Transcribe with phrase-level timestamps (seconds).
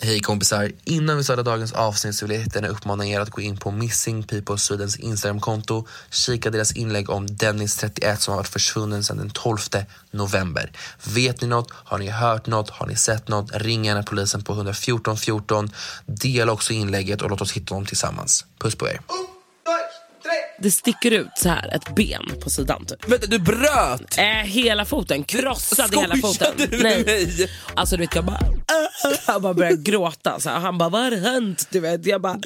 [0.00, 0.72] Hej kompisar!
[0.84, 4.22] Innan vi startar dagens avsnitt så vill jag uppmana er att gå in på Missing
[4.22, 5.86] People Swedens Instagramkonto.
[6.10, 9.58] Kika deras inlägg om Dennis31 som har varit försvunnen sedan den 12
[10.10, 10.72] november.
[11.04, 11.70] Vet ni något?
[11.70, 12.70] Har ni hört något?
[12.70, 13.50] Har ni sett något?
[13.54, 15.70] Ring gärna polisen på 114 14.
[16.06, 18.44] Dela också inlägget och låt oss hitta dem tillsammans.
[18.58, 19.00] Puss på er!
[20.58, 22.86] Det sticker ut så här ett ben på sidan.
[22.86, 23.08] Typ.
[23.08, 24.18] Vänta, du bröt?
[24.18, 26.54] Äh, hela foten, krossade hela foten.
[26.56, 27.50] Du med mig?
[27.74, 28.40] Alltså du vet jag bara,
[29.26, 30.40] jag bara började gråta.
[30.40, 31.66] Så här, han bara, vad har hänt?
[31.70, 32.38] Du vet, jag bara,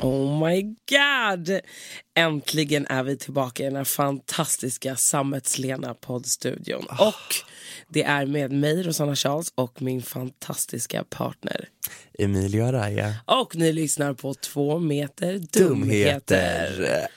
[0.00, 1.60] Oh my god!
[2.18, 6.86] Äntligen är vi tillbaka i den här fantastiska Sammetslena poddstudion.
[6.98, 7.34] Och
[7.88, 11.68] det är med mig, Rosanna Charles, och min fantastiska partner.
[12.18, 13.14] Emilio Araya.
[13.24, 17.08] Och ni lyssnar på två meter dumheter.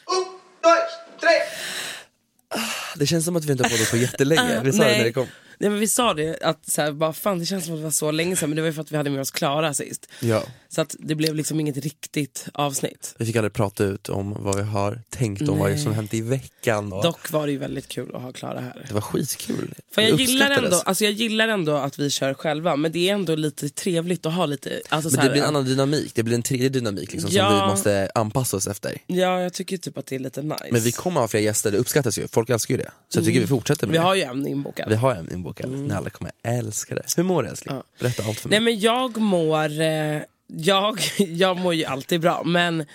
[2.96, 4.62] Det känns som att vi inte har poddat på jättelänge.
[4.64, 5.28] Vi sa det när det kom.
[5.62, 7.84] Nej, men vi sa det, att så här, bara, fan, det känns som att det
[7.84, 9.74] var så länge sedan men det var ju för att vi hade med oss Klara
[9.74, 10.08] sist.
[10.20, 10.44] Ja.
[10.70, 13.16] Så att det blev liksom inget riktigt avsnitt.
[13.18, 16.22] Vi fick aldrig prata ut om vad vi har tänkt om vad som hänt i
[16.22, 16.94] veckan.
[16.94, 18.86] Och Dock var det ju väldigt kul att ha Klara här.
[18.88, 19.74] Det var skitkul.
[19.92, 23.14] För jag gillar, ändå, alltså jag gillar ändå att vi kör själva men det är
[23.14, 24.82] ändå lite trevligt att ha lite...
[24.90, 27.30] Alltså så Men här, det blir en annan dynamik, det blir en tredje dynamik liksom,
[27.34, 27.50] Ja.
[27.50, 28.98] som vi måste anpassa oss efter.
[29.08, 30.68] Ja jag tycker typ att det är lite nice.
[30.72, 32.28] Men vi kommer ha fler gäster, det uppskattas ju.
[32.28, 32.92] Folk älskar ju det.
[33.10, 34.04] Så jag tycker vi fortsätter med vi det.
[34.04, 34.90] har ju en inbokad.
[34.90, 35.16] Vi har
[35.60, 35.88] en inbokad.
[35.88, 37.04] Ni alla kommer älska det.
[37.18, 37.76] Hur mår du älskling?
[37.76, 37.84] Ja.
[38.00, 38.60] Berätta allt för mig.
[38.60, 42.86] Nej men jag mår, eh, jag, jag mår ju alltid bra men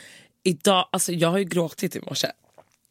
[0.42, 2.28] idag, alltså jag har ju gråtit i morse.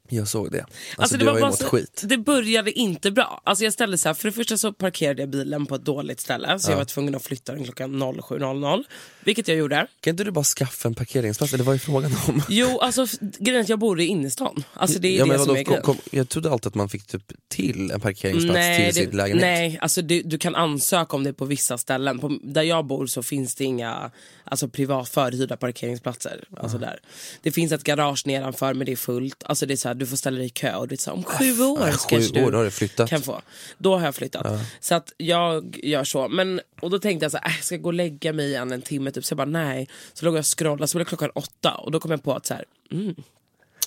[0.10, 0.62] Jag såg det.
[0.62, 2.02] Alltså, Alltså, du har ju bara mått så- skit.
[2.06, 3.42] Det började inte bra.
[3.46, 6.20] Alltså jag ställde så här, för det första så parkerade jag bilen på ett dåligt
[6.20, 8.84] ställe så jag var tvungen att flytta den klockan 07.00.
[9.24, 9.88] Vilket jag gjorde.
[10.00, 11.54] Kan inte du bara skaffa en parkeringsplats?
[11.54, 12.42] Eller vad är frågan om?
[12.50, 14.64] Jo, alltså grejen är att jag bor i innerstan.
[14.74, 16.90] Alltså det är Ja, det som vadå, är kom, kom, jag trodde alltid att man
[16.90, 19.42] fick typ till en parkeringsplats till sin det, lägenhet.
[19.42, 22.20] nej alltså du, du kan ansöka om det på vissa ställen.
[22.20, 24.12] På, där jag bor så finns det inga
[24.44, 26.44] alltså, privat förhyrda parkeringsplatser.
[26.58, 27.00] Alltså där.
[27.42, 29.44] Det finns ett garage nedanför men det är fullt.
[29.46, 31.10] Alltså, det är så här, du får ställa dig i kö och det är så
[31.10, 33.10] här, om sju år ska sju du år, då har du flyttat.
[33.10, 33.42] kan få.
[33.78, 34.62] Då har jag flyttat.
[34.80, 36.28] Så att jag gör så.
[36.28, 38.72] Men, och då tänkte jag så här, äh, jag ska gå och lägga mig igen
[38.72, 39.26] en timme typ.
[39.26, 39.90] Så jag bara nej.
[40.14, 42.34] Så låg jag och scrollade så blev det klockan åtta och då kom jag på
[42.34, 43.16] att så här, mm,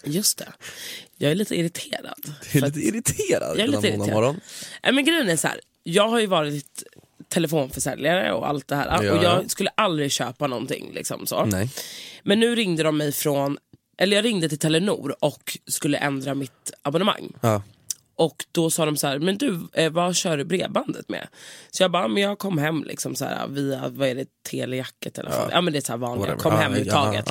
[0.04, 0.52] just det.
[1.16, 2.34] Jag är lite irriterad.
[2.52, 4.12] Du är lite irriterad jag är lite irriterad.
[4.12, 4.40] morgon.
[4.82, 6.82] Nej, men grejen är så här, jag har ju varit
[7.28, 9.04] telefonförsäljare och allt det här.
[9.04, 9.22] Ja, och ja.
[9.22, 10.90] jag skulle aldrig köpa någonting.
[10.94, 11.44] Liksom, så.
[11.44, 11.70] Nej.
[12.22, 13.58] Men nu ringde de mig från,
[13.98, 17.32] eller jag ringde till Telenor och skulle ändra mitt abonnemang.
[17.40, 17.62] Ja.
[18.18, 21.28] Och då sa de så här, men du eh, vad kör du bredbandet med?
[21.70, 25.18] Så jag bara, men jag kom hem liksom så här, via, vad är det, telejacket
[25.18, 25.48] eller ja.
[25.52, 26.78] ja men det är så här vanliga, kom Ja, hem ja,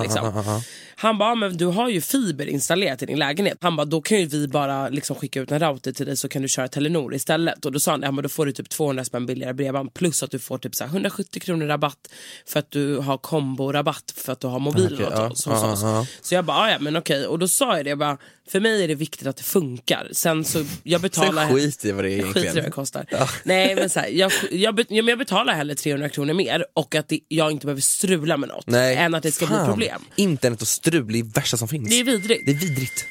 [0.02, 0.26] liksom.
[0.36, 0.62] ja, ja.
[0.96, 3.58] Han bara, men du har ju fiber installerat i din lägenhet.
[3.62, 6.30] Han bara, då kan ju vi bara liksom skicka ut en router till dig så
[6.30, 7.66] kan du köra Telenor istället.
[7.66, 10.24] Och då sa han, ja men då får du typ 200 spänn billigare bredband plus
[10.24, 12.08] att du får typ så här 170 kronor rabatt
[12.46, 15.10] för att du har komborabatt för att du har mobilen ja.
[15.12, 15.82] Ja, hos oss.
[15.84, 16.06] ja, ja.
[16.22, 17.28] Så jag bara, "Ah, ja men okej.
[17.28, 18.18] Och då sa jag det, jag bara,
[18.50, 20.10] För mig är det viktigt att det funkar.
[20.12, 21.48] Sen så, jag betalar...
[21.48, 22.56] Sen skit i vad det är Jag skiter i egentligen.
[22.56, 23.06] vad det kostar.
[23.44, 27.08] Nej men så här, jag, jag, ja, jag betalar hellre 300 kronor mer och att
[27.08, 28.68] det, jag inte behöver strula med något.
[28.68, 28.96] Nej.
[28.96, 29.70] Än att det ska bli Fan.
[29.70, 30.02] problem.
[30.16, 31.90] Internet och strul är det värsta som finns.
[31.90, 32.46] Det är vidrigt.
[32.46, 33.06] Det är vidrigt.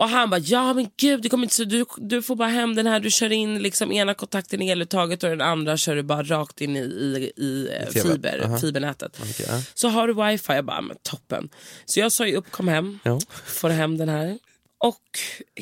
[0.00, 2.74] Och han bara, ja men gud, det kommer inte så, du, du får bara hem
[2.74, 6.02] den här, du kör in liksom ena kontakten i eluttaget och den andra kör du
[6.02, 8.58] bara rakt in i, i, i eh, fiber, Aha.
[8.58, 9.18] fibernätet.
[9.20, 9.62] Okej, ja.
[9.74, 11.48] Så har du wifi, jag bara, men toppen.
[11.84, 13.20] Så jag sa ju upp, kom hem, Ja.
[13.46, 14.38] får hem den här.
[14.78, 15.00] Och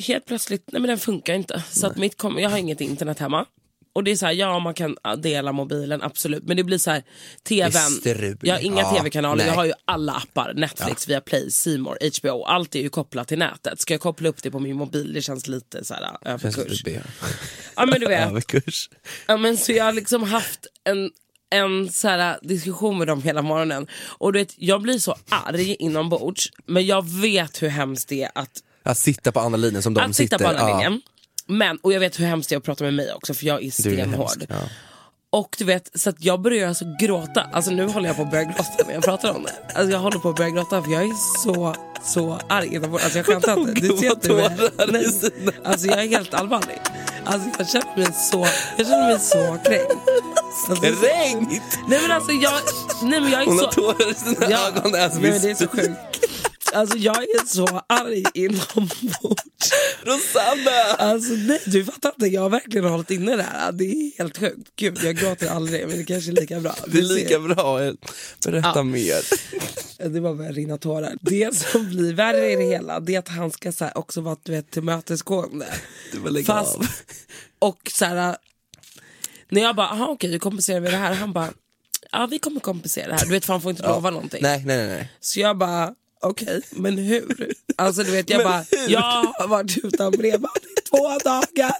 [0.07, 1.63] helt plötsligt, nej men den funkar inte.
[1.71, 3.45] Så att mitt kom, jag har inget internet hemma.
[3.95, 6.43] Och det är så här, ja man kan ja, dela mobilen, absolut.
[6.43, 7.03] Men det blir så här,
[7.47, 8.37] tvn.
[8.41, 9.47] Jag har inga Ja, tv-kanaler, nej.
[9.47, 10.53] jag har ju alla appar.
[10.55, 12.43] Netflix, via Play, C More, HBO.
[12.43, 13.79] Allt är ju kopplat till nätet.
[13.79, 16.83] Ska jag koppla upp det på min mobil, det känns lite så här överkurs.
[17.75, 18.27] Ja men du vet.
[18.29, 18.89] Överkurs.
[19.27, 21.11] Ja, men så jag har liksom haft en,
[21.49, 23.87] en så här, diskussion med dem hela morgonen.
[24.17, 28.31] Och du vet, jag blir så arg inombords, men jag vet hur hemskt det är
[28.35, 28.51] att,
[28.83, 30.37] Att sitta på andra linjen som de att sitter.
[30.37, 30.99] sitta på andra ja.
[31.47, 33.55] Men, och jag vet hur hemskt det är att prata med mig också, för jag
[33.57, 34.19] är Du är stenhård.
[34.29, 34.55] hemsk, ja.
[35.29, 37.41] Och du vet, så att jag börjar alltså gråta.
[37.53, 39.73] Alltså nu håller jag på att börja gråta när jag pratar om det.
[39.75, 41.13] Alltså jag håller på att börja gråta för jag är
[41.43, 43.03] så, så arg inombords.
[43.03, 43.71] Alltså jag skämtar inte.
[43.81, 46.77] Du ser inte sina- Alltså jag är helt allvarlig.
[47.25, 49.93] Alltså jag känner mig så, jag känner mig så kränkt.
[50.69, 51.79] Alltså, Kränkt!
[51.87, 52.53] Nej men alltså jag,
[53.03, 53.65] nej men jag är Hon så...
[53.65, 54.95] har tårar i sina Ja, ögon.
[54.95, 55.99] Alltså, nej, men det är så sjukt.
[56.75, 59.71] Alltså jag är så arg inombords.
[60.03, 60.95] Rosanna!
[61.11, 63.71] Alltså nej, du fattar inte, jag har verkligen hållit inne det här.
[63.71, 64.71] Det är helt sjukt.
[64.75, 66.75] Gud, jag gråter aldrig men det kanske är lika bra.
[66.87, 67.79] Det är Vi lika bra.
[68.45, 68.83] Berätta Ja.
[68.83, 69.21] mer.
[70.09, 71.13] Det var börjar rinna tårar.
[71.21, 74.37] Det som blir värre i det hela, det är att han ska så också vara
[74.43, 75.65] du vet, tillmötesgående.
[76.11, 76.87] Du får lägga Fast, av.
[77.59, 78.35] och så här,
[79.49, 81.13] när jag bara, okej du kompenserar med det här.
[81.13, 81.49] Han bara,
[82.11, 83.25] ja vi kommer kompensera det här.
[83.25, 84.39] Du vet för han får inte lova någonting.
[84.43, 84.87] Nej, nej, nej.
[84.87, 85.11] nej.
[85.19, 85.95] Så jag bara,
[86.29, 87.53] okej, men hur?
[87.75, 88.89] Alltså du vet, jag Men bara, hur?
[88.93, 89.01] jag
[89.39, 91.75] har varit utan bredband i två dagar.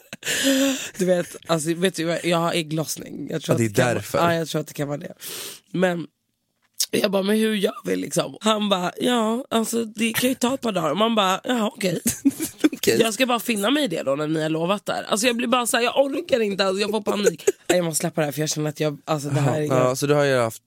[0.97, 3.27] Du vet, alltså, vet du, jag har ägglossning.
[3.31, 4.17] Jag tror Ja, det att är kan därför.
[4.17, 5.13] Vara, ja, jag tror att det kan vara det.
[5.71, 6.07] Men
[6.91, 8.37] jag bara, men hur gör vi liksom?
[8.41, 10.95] Han bara, ja alltså det kan ju ta ett par dagar.
[10.95, 11.99] Man bara, ja okej.
[12.73, 12.97] Okej.
[13.01, 15.03] Jag ska bara finna mig i det då när ni har lovat där.
[15.09, 17.43] Alltså jag blir bara såhär, jag orkar inte, alltså, jag får panik.
[17.67, 19.95] Jag måste släppa det här för jag känner att jag, alltså det här är Ja,
[19.95, 20.61] så du har ju haft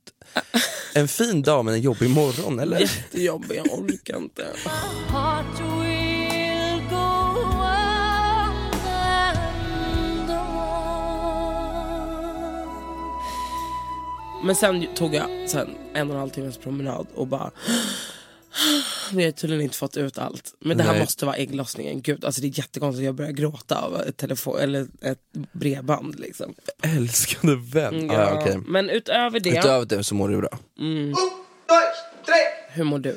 [0.98, 2.78] en fin dag men en jobbig morgon eller?
[2.80, 4.46] jättejobbigt, jag orkar inte.
[14.44, 17.50] Men sen tog jag sen en och en halv timmes promenad och bara
[19.12, 20.54] vi har tydligen inte fått ut allt.
[20.60, 21.00] Men det här Nej.
[21.00, 22.02] måste vara ägglossningen.
[22.02, 25.18] Gud, alltså det är jättekonstigt att jag börjar gråta av ett, telefon, eller ett
[25.52, 26.20] bredband.
[26.20, 26.54] Liksom.
[26.82, 28.06] Älskade vän.
[28.06, 28.14] Ja.
[28.14, 28.58] Ja, okej.
[28.66, 30.58] Men utöver det, Utöver det så mår du bra.
[32.70, 33.16] hur mår du?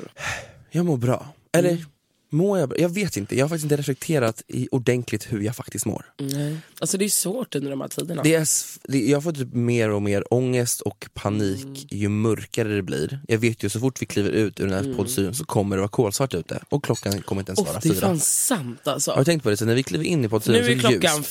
[0.70, 1.26] Jag mår bra.
[1.52, 1.82] Eller Mm.
[2.32, 2.78] Mår jag bra?
[2.78, 3.36] Jag vet inte.
[3.36, 6.04] Jag har faktiskt inte reflekterat i ordentligt hur jag faktiskt mår.
[6.18, 6.56] Nej.
[6.80, 8.22] Alltså det är svårt under de här tiderna.
[8.22, 11.74] Det är, jag får typ mer och mer ångest och panik Mm.
[11.90, 13.20] ju mörkare det blir.
[13.28, 15.80] Jag vet ju så fort vi kliver ut ur den här poddstudion så kommer det
[15.80, 18.00] vara kolsvart ute och klockan kommer inte ens Oh, vara det är fyra.
[18.06, 19.10] fan sant alltså.
[19.10, 19.56] Har du tänkt på det?
[19.56, 21.26] Så när vi kliver in i poddstudion Nu så är är det klockan ljus.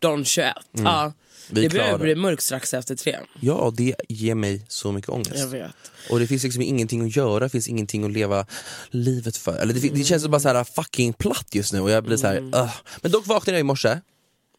[0.00, 0.52] 14.21.
[0.72, 1.12] Ja,
[1.50, 3.16] Vi det börjar bli mörkt strax efter tre.
[3.40, 5.38] Ja, det ger mig så mycket ångest.
[5.38, 5.70] Jag vet.
[6.10, 8.46] Och det finns liksom ingenting att göra, det finns ingenting att leva
[8.90, 9.56] livet för.
[9.58, 12.26] Eller det, det känns bara så här fucking platt just nu och jag blir så
[12.26, 12.54] här, Mm.
[12.54, 12.70] "Ugh."
[13.00, 13.98] Men dock vaknade jag i morse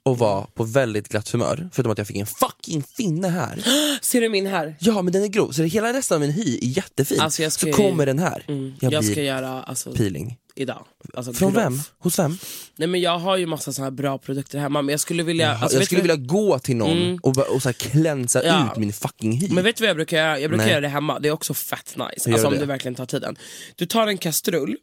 [0.03, 3.63] och var på väldigt glatt humör, förutom att jag fick en fucking finne här.
[4.01, 4.75] Ser du min här?
[4.79, 7.19] Ja men den är grov, så det, hela resten av min hy är jättefin.
[7.21, 8.43] Alltså, ska så kommer den här.
[8.47, 8.73] Mm.
[8.79, 10.37] Jag, Jag, blir ska göra alltså, peeling.
[10.57, 10.85] Idag.
[11.13, 11.63] Alltså, Från grov.
[11.63, 11.79] vem?
[11.99, 12.37] Hos vem?
[12.75, 15.51] Nej men jag har ju massa såna här bra produkter hemma men jag skulle vilja...
[15.57, 18.69] Alltså, jag skulle du- vilja gå till någon och, bara- och så här klänsa Ja.
[18.71, 19.49] ut min fucking hy.
[19.51, 20.39] Men vet du vad jag brukar göra?
[20.39, 20.71] Jag brukar Nej.
[20.71, 22.29] göra det hemma, det är också fett nice.
[22.29, 22.59] Gör Alltså du om det?
[22.59, 23.35] du verkligen tar tiden.
[23.75, 24.77] Du tar en kastrull,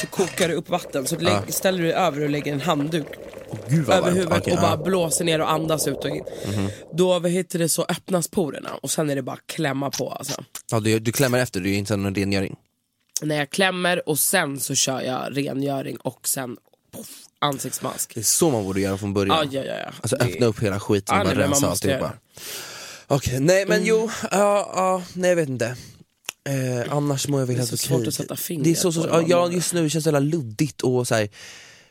[0.00, 3.06] så kokar du upp vatten, så lägg, ställer du över och lägger en handduk
[3.86, 4.76] vad över huvudet Okej, och bara.
[4.76, 4.84] Mhm.
[4.84, 6.24] blåser ner och andas ut och in.
[6.94, 10.10] Då vad heter det, så öppnas porerna och sen är det bara klämma på.
[10.10, 10.44] Alltså.
[10.72, 12.56] ja, du, du klämmer efter, är ju inte någon rengöring.
[13.22, 16.56] När jag klämmer och sen så kör jag rengöring och sen
[16.92, 17.08] poff,
[17.38, 18.14] ansiktsmask.
[18.14, 19.48] Det är så man borde göra från början.
[19.52, 19.92] Ja, ja, ja, ja.
[20.00, 22.12] Alltså Det- öppna upp hela skiten Ja, och bara nej, rensa alltihopa.
[23.06, 23.88] Okej, nej men Mm.
[23.88, 25.76] jo, ja, ja, nej jag vet inte.
[26.48, 27.98] Eh, annars mår jag väl Det är helt så okej.
[27.98, 30.20] svårt att sätta fingret Det är så, så, på ja, just nu känns det jävla
[30.20, 31.28] luddigt och så här,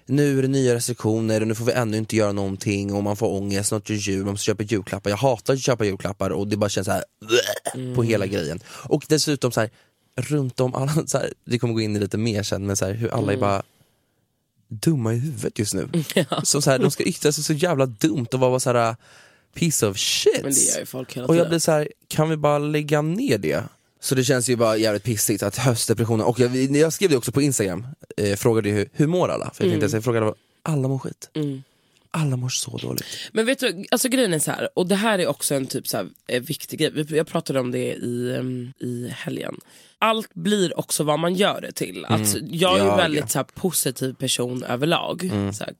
[0.05, 3.17] nu är det nya restriktioner och nu får vi ännu inte göra någonting och man
[3.17, 5.09] får ångest, något är jul, man måste köpa julklappar.
[5.09, 7.03] Jag hatar att köpa julklappar och det bara känns så här
[7.73, 7.95] Mm.
[7.95, 8.59] på hela grejen.
[8.67, 9.69] Och dessutom så här,
[10.21, 12.85] runt om alla, så här, vi kommer gå in i lite mer sen, men så
[12.85, 13.35] här, hur alla Mm.
[13.35, 13.63] är bara
[14.67, 15.89] dumma i huvudet just nu.
[16.43, 18.95] Så, så här, de ska yttra sig så jävla dumt och vara så här
[19.53, 20.41] piece of shit.
[20.43, 21.49] Men det gör ju folk hela och jag tiden.
[21.49, 23.63] blir så här, kan vi bara lägga ner det?
[24.01, 27.31] Så det känns ju bara jävligt pissigt att höstdepressionen, och jag, jag skrev det också
[27.31, 29.51] på Instagram, eh, frågade hur, hur mår alla?
[29.53, 30.33] För jag tänkte, jag frågade
[30.63, 31.29] alla mår skit.
[32.11, 33.03] Alla mår så dåligt.
[33.31, 35.87] Men vet du, alltså grejen är så här, och det här är också en typ
[35.87, 37.05] så här, eh, viktig grej.
[37.17, 39.57] Jag pratade om det i, em, i helgen.
[39.99, 42.05] Allt blir också vad man gör det till.
[42.05, 43.27] Alltså, jag är Ja, väldigt ja.
[43.27, 45.31] så här, positiv person överlag.
[45.53, 45.73] Så här,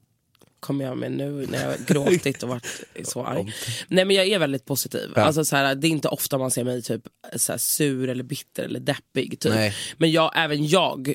[0.59, 2.65] kommer jag med nu när jag gråtit och varit
[3.03, 3.53] så arg.
[3.87, 5.11] Nej men jag är väldigt positiv.
[5.15, 5.21] Ja.
[5.21, 7.01] Alltså, så här, det är inte ofta man ser mig typ
[7.35, 9.39] så här, sur eller bitter eller deppig.
[9.39, 9.53] Typ.
[9.53, 9.75] Nej.
[9.97, 11.13] Men jag, även jag,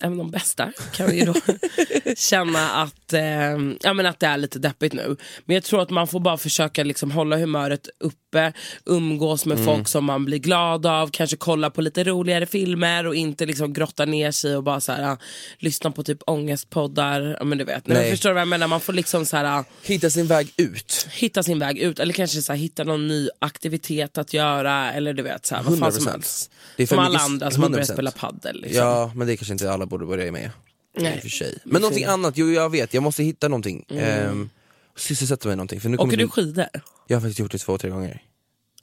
[0.00, 1.34] även de bästa kan ju då
[2.16, 5.16] känna att, ehm, ja, men att det är lite deppigt nu.
[5.44, 8.52] Men jag tror att man får bara försöka liksom hålla humöret uppe,
[8.84, 13.14] umgås med folk som man blir glad av, kanske kolla på lite roligare filmer och
[13.14, 15.18] inte liksom grotta ner sig och bara så här, ah,
[15.58, 17.36] lyssna på typ ångestpoddar.
[17.38, 17.86] Ja, men du vet.
[17.86, 17.98] Nej.
[18.02, 18.66] Men förstår du vad jag menar?
[18.68, 21.08] Man får liksom så här, ah, Hitta sin väg ut.
[21.10, 25.12] hitta sin väg ut eller kanske så här, hitta någon ny aktivitet att göra eller
[25.12, 26.10] du vet så här, vad fan som 100%.
[26.10, 26.50] helst.
[26.76, 27.92] Det är för Som alla andra som har börjat 100%.
[27.92, 28.60] spela paddel.
[28.60, 28.82] Liksom.
[28.86, 30.50] Ja, men det kanske inte alla borde börja med.
[30.98, 31.20] Nej.
[31.20, 31.58] För sig.
[31.64, 33.84] Men någonting annat, jo jag vet, jag måste hitta någonting.
[33.90, 34.50] Mm.
[34.96, 35.80] sysselsätta mig någonting.
[35.80, 36.66] För nu Åker du skidor?
[37.06, 38.22] Jag har faktiskt gjort det två, tre gånger.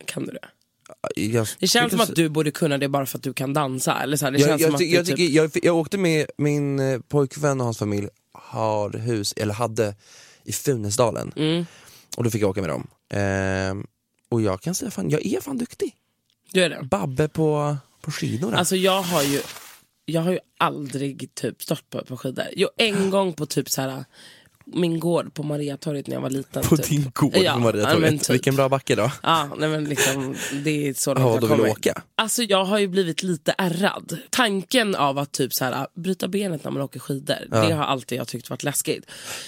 [0.05, 0.39] Kan du det?
[1.15, 3.99] Jag, Det känns som att du borde kunna det bara för att du kan dansa.
[4.03, 5.55] Eller så här, det jag, känns jag, som ty- att jag, du tycker, typ...
[5.55, 9.95] jag, jag åkte med min eh, pojkvän och hans familj har hus, eller hade,
[10.43, 11.33] i Funäsdalen.
[11.35, 11.65] Mm.
[12.17, 12.87] Och då fick jag åka med dem.
[13.09, 13.87] Ehm,
[14.29, 15.95] och jag kan säga fan, jag är fan duktig.
[16.51, 16.83] Du är det?
[16.83, 18.57] Babbe på, på skidorna.
[18.57, 19.41] Alltså jag har ju,
[20.05, 22.45] jag har ju aldrig typ stått på, på skidor.
[22.55, 24.05] Jo, en gång på typ så här
[24.65, 26.63] min gård på Mariatorget när jag var liten.
[26.63, 26.89] på typ.
[26.89, 28.21] din gård Ja, på Maria ja, men Torget.
[28.21, 28.29] typ.
[28.33, 29.11] Vilken bra backe då.
[29.23, 31.69] Ja, nej men liksom, det är så Ja, långt då jag vill kommer.
[31.71, 32.01] åka?
[32.15, 34.17] Alltså jag har ju blivit lite ärrad.
[34.29, 38.17] Tanken av att typ så här, bryta benet när man åker skidor, det har alltid
[38.19, 39.05] jag tyckt varit läskigt.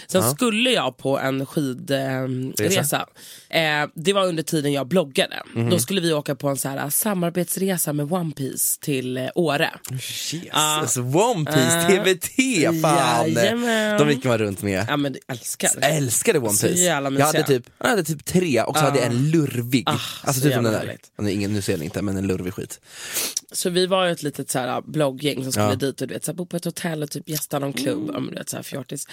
[0.07, 3.05] Sen skulle jag på en skidresa,
[3.50, 3.62] eh,
[3.95, 5.43] det var under tiden jag bloggade.
[5.53, 5.69] Mhm.
[5.69, 9.72] Då skulle vi åka på en så här, samarbetsresa med One Piece till eh, Åre.
[9.91, 11.89] Jesus, One Piece, Ah.
[11.89, 12.36] TBT,
[12.81, 13.31] fan!
[13.34, 13.98] Jajamän.
[14.00, 14.86] De gick man runt med.
[15.05, 15.69] Men jag älskar.
[15.81, 16.81] Älskade One Så Piece.
[16.81, 19.83] jävla Jag hade, typ, jag hade typ tre och så hade jag en lurvig.
[19.89, 20.97] Ah, alltså så typ den där.
[21.29, 22.79] ingen, nu ser ni inte men en lurvig skit.
[23.51, 25.75] Så vi var ju ett litet så här, blogggäng som skulle Ja.
[25.75, 28.09] dit och du vet, så här, bo på ett hotell och typ gästa någon klubb.
[28.13, 29.07] Ja, men du vet, så här, fjortis.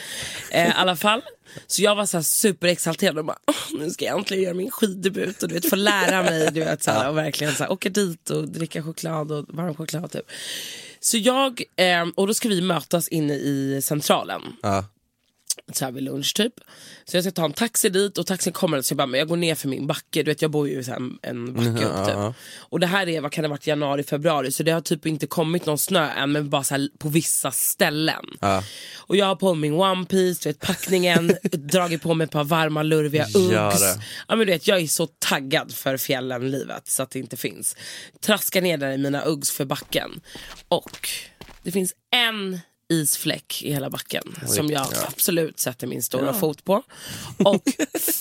[0.50, 1.22] Eh, I alla fall,
[1.66, 4.70] så jag var så här superexalterad och bara "Åh, nu ska jag äntligen göra min
[4.70, 7.72] skiddebut och du vet, få lära mig du vet, så här, och verkligen så här,
[7.72, 10.26] åka dit och dricka choklad och varm choklad typ.
[11.00, 14.84] Så jag, eh, och då ska vi mötas inne i centralen Ja.
[15.73, 16.54] Så här vid lunch typ.
[17.04, 19.28] Så jag ska ta en taxi dit och taxin kommer så jag bara, men jag
[19.28, 20.23] går ner för min backe.
[20.23, 22.14] Du vet jag bor ju så en, en backe upp typ.
[22.14, 22.35] ja.
[22.59, 24.52] Och det här är, vad kan det ha varit, januari, februari.
[24.52, 27.50] Så det har typ inte kommit någon snö än men bara så här på vissa
[27.50, 28.25] ställen.
[28.40, 28.64] Ja.
[28.97, 32.44] Och jag har på min one piece, du vet packningen, dragit på mig ett par
[32.44, 33.82] varma lurviga Uggs.
[34.28, 37.37] Ja, men du vet, jag är så taggad för fjällen livet så att det inte
[37.37, 37.76] finns.
[38.21, 40.21] Traskar ner där i mina Uggs för backen.
[40.68, 41.09] Och
[41.62, 42.61] det finns en
[42.92, 46.82] isfläck i hela backen som jag absolut sätter min stora fot på.
[47.44, 47.62] Och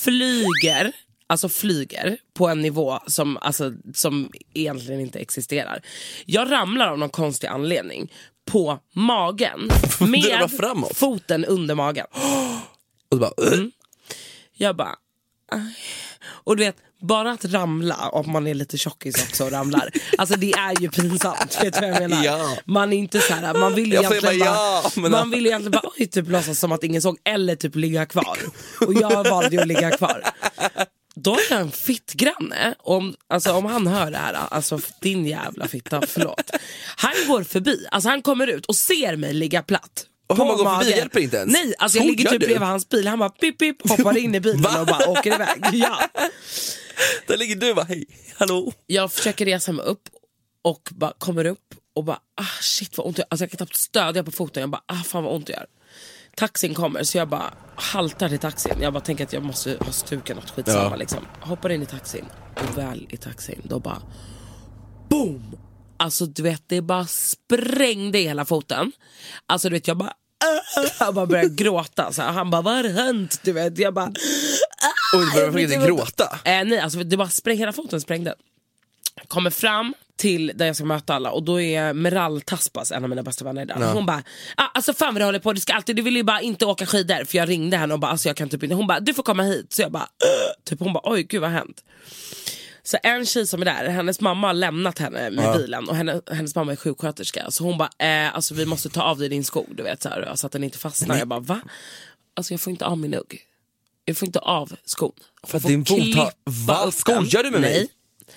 [0.04, 0.92] flyger,
[1.28, 5.82] alltså flyger på en nivå som, alltså, som egentligen inte existerar.
[6.26, 8.14] Jag ramlar av någon konstig anledning
[8.46, 9.60] på magen
[10.00, 10.50] med
[10.94, 12.06] foten under magen.
[13.10, 13.60] Och så bara, Mm.
[13.60, 13.70] "Ugh."
[14.54, 14.96] Jag bara...
[16.24, 20.36] Och du vet, bara att ramla, om man är lite tjockis också och ramlar, alltså
[20.36, 21.58] det är ju pinsamt.
[21.64, 22.24] Vet du vad jag menar?
[22.26, 22.58] Ja.
[22.66, 25.72] Man är inte så här, man vill får egentligen bara, ja, men- man vill egentligen
[25.72, 28.38] bara oj, typ låtsas som att ingen såg, eller typ ligga kvar.
[28.82, 30.24] Och jag valde ju att ligga kvar.
[31.16, 35.68] Då är jag en fittgranne, om, alltså om han hör det här, alltså din jävla
[35.68, 36.52] fitta, förlåt.
[36.98, 40.06] Han går förbi, alltså han kommer ut och ser mig ligga platt.
[40.30, 41.54] Och han bara går förbi, hjälper inte ens?
[41.54, 44.40] Nej, alltså jag ligger typ bredvid hans bil, han bara pip pip, hoppar in i
[44.40, 45.64] bilen och bara åker iväg.
[45.74, 46.00] Ja.
[47.28, 48.06] Där ligger du bara, hej,
[48.38, 48.74] hallå.
[48.88, 50.10] Jag försöker resa mig upp
[50.62, 53.28] och bara kommer upp och bara ah shit vad ont jag gör.
[53.30, 55.66] Alltså jag kan knappt stödja på foten, jag bara ah fan vad ont det gör.
[56.36, 58.74] Taxin kommer så jag bara haltar till taxin.
[58.82, 60.96] Jag bara tänker att jag måste ha stukat något skitsamma Ja.
[60.96, 61.26] liksom.
[61.42, 64.02] Hoppar in i taxin och väl i taxin då bara
[65.10, 65.58] boom!
[65.98, 68.92] Alltså du vet det bara sprängde i hela foten.
[69.46, 70.14] Alltså du vet jag bara
[71.00, 72.14] jag bara började gråta.
[72.14, 72.22] Så.
[72.22, 73.40] Han bara, vad har hänt?
[73.44, 74.14] Du vet, jag bara...
[75.14, 76.40] Och du Jag faktiskt gråta.
[76.44, 78.36] Eh, nej, alltså det bara spräng, hela foten sprängde.
[79.28, 83.10] Kommer fram till där jag ska möta alla och då är Meral Taspas, en av
[83.10, 83.94] mina bästa vänner där.
[83.94, 84.24] Hon bara,
[84.58, 86.66] ah, alltså fan vad du håller på, du ska alltid, du vill ju bara inte
[86.66, 87.26] åka skidor.
[87.26, 88.76] För jag ringde henne och bara, alltså jag kan typ inte.
[88.76, 89.74] Hon bara, du får komma hit.
[89.74, 90.08] Så jag bara,
[90.70, 91.84] typ hon bara, oj gud vad har hänt?
[92.84, 96.22] Så en tjej som är där, hennes mamma har lämnat henne med bilen och henne,
[96.32, 97.52] hennes mamma är sjuksköterska.
[97.52, 100.10] Så hon bara, eh, alltså vi måste ta av dig din sko du vet, så,
[100.10, 101.18] här, så att den inte fastnar.
[101.18, 101.62] Jag bara, va?
[102.36, 103.42] Alltså jag får inte av min ugg.
[104.06, 105.12] Jag får inte av skon.
[105.48, 106.34] För att din fot har-
[106.68, 106.92] Va?
[106.92, 107.74] Skojar du med mig?
[107.74, 107.88] Nej.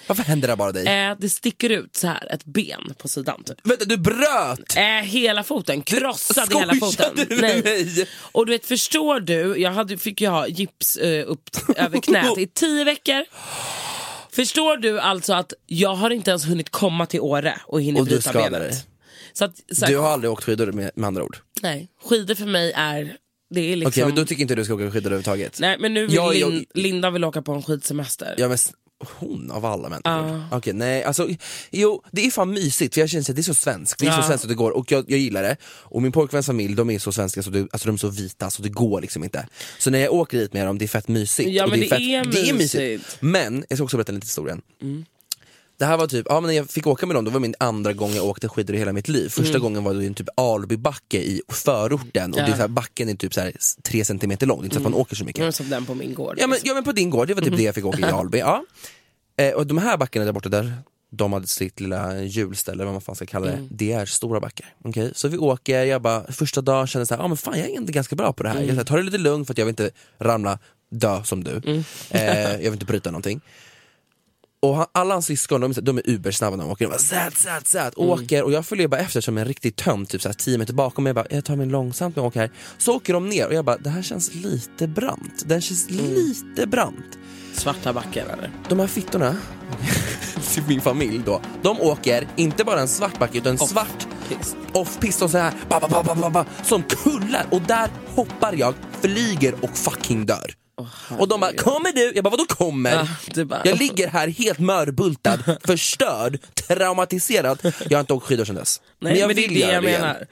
[0.06, 0.87] Varför händer det bara dig?
[0.87, 3.44] Eh, det sticker ut så här ett ben på sidan.
[3.44, 3.59] Typ.
[3.62, 4.76] Vänta, du bröt!
[4.76, 7.26] Eh, hela foten, krossad i Skojade hela foten.
[7.28, 8.06] du med mig?
[8.18, 12.38] Och du vet, förstår du, jag hade, fick ju ha gips eh, upp över knät
[12.38, 13.25] i tio veckor.
[14.30, 18.06] Förstår du alltså att jag har inte ens hunnit komma till Åre och hinner Och
[18.06, 18.61] bryta benet.
[18.61, 18.73] dig.
[19.33, 21.37] Så att, så här, Du har aldrig åkt skidor med, med andra ord?
[21.62, 23.16] Nej, skidor för mig är,
[23.50, 24.06] det är Okej, liksom...
[24.06, 25.60] men då tycker inte du ska åka skidor överhuvudtaget?
[25.60, 28.34] Nej men nu vill Ja, jag- Lin, Linda vill åka på en skidsemester.
[28.38, 28.58] Ja men
[29.18, 30.44] hon av alla människor.
[30.52, 31.28] Okej nej, alltså
[31.70, 34.10] jo det är fan mysigt för jag känner att det är så svenskt, det är
[34.12, 34.26] så Ja.
[34.26, 35.56] svenskt att det går och jag, jag gillar det.
[35.64, 38.50] Och min pojkväns familj de är så svenska så det, alltså de är så vita
[38.50, 39.46] så det går liksom inte.
[39.78, 41.50] Så när jag åker dit med dem det är fett mysigt.
[41.50, 42.74] Ja, men det, är det fett, är det är mysigt.
[42.74, 43.16] mysigt.
[43.20, 44.62] Men jag ska också berätta lite historien.
[45.78, 47.54] Det här var typ, ja men när jag fick åka med dem, det var min
[47.59, 49.28] andra gång jag åkte skidor i hela mitt liv.
[49.28, 53.09] Första gången var det en typ Albybacke i förorten och det är så här, backen
[53.09, 53.52] är typ så här,
[53.83, 55.45] tre centimeter lång, det är inte så att man åker så mycket.
[55.45, 56.37] Jag som den på min gård.
[56.38, 58.04] Ja men, ja men på din gård, det var typ det jag fick åka i
[58.12, 58.38] Alby.
[58.38, 58.64] Ja.
[59.37, 60.73] Eh, och de här backarna där borta där
[61.11, 64.75] de hade sitt lilla hjulställe, vad man fan ska kalla det, det är stora backar.
[64.85, 67.76] Okej, Så vi åker, jag bara, första dagen kände jag ah, men fan jag är
[67.76, 68.61] ändå ganska bra på det här.
[68.61, 70.59] Jag så här, tar det lite lugnt för att jag vill inte ramla,
[70.90, 71.62] dö som du.
[72.11, 73.40] Eh, jag vill inte bryta någonting.
[74.64, 77.37] Och han, alla hans syskon de, de är ubersnabba när de åker, de bara zät,
[77.37, 80.59] zät, zät, åker och jag följer bara efter som en riktig tönt, typ såhär 10
[80.59, 82.50] meter bakom mig, jag bara jag tar mig långsamt när jag åker här.
[82.78, 86.66] Så åker de ner och jag bara det här känns lite brant, den känns lite
[86.66, 87.18] brant.
[87.54, 88.50] Svarta backen eller?
[88.68, 89.37] De här fittorna,
[90.54, 94.56] till min familj då, de åker inte bara en svart backe utan en svart Pist.
[94.73, 98.54] off-pist och så här, ba, ba, ba, ba, ba, ba, som kullar och där hoppar
[98.59, 100.63] jag, flyger och fucking dör.
[101.18, 102.12] Och de bara, kommer du?
[102.14, 103.08] Jag bara, vadå kommer?
[103.34, 107.58] Du bara- Jag ligger här helt mörbultad, förstörd, traumatiserad.
[107.88, 108.80] Jag har inte åkt skidor sedan dess.
[109.00, 110.00] Nej, men jag men det är vill det jag det igen.
[110.00, 110.26] menar.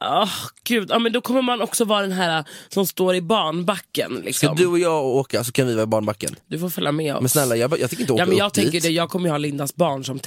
[0.00, 0.30] Oh,
[0.64, 0.90] gud.
[0.90, 4.12] Ja, men då kommer man också vara den här som står i barnbacken.
[4.16, 4.56] Ska Liksom.
[4.56, 6.36] du och jag åka så kan vi vara i barnbacken.
[6.46, 7.20] Du får följa med oss.
[7.20, 8.82] Men snälla, jag, jag tänker inte åka ja, men jag upp tänker dit.
[8.82, 10.18] det, jag kommer ju ha Lindas barn som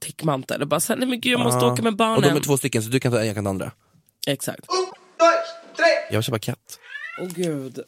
[0.00, 0.62] täckmantel.
[0.62, 2.22] Och bara så här, nej men gud jag måste åka med Och barnen.
[2.22, 3.70] de är två stycken så du kan ta en, jag kan ta andra.
[4.26, 4.60] Exakt.
[6.10, 6.58] Jag vill köpa katt.
[7.22, 7.78] Åh gud.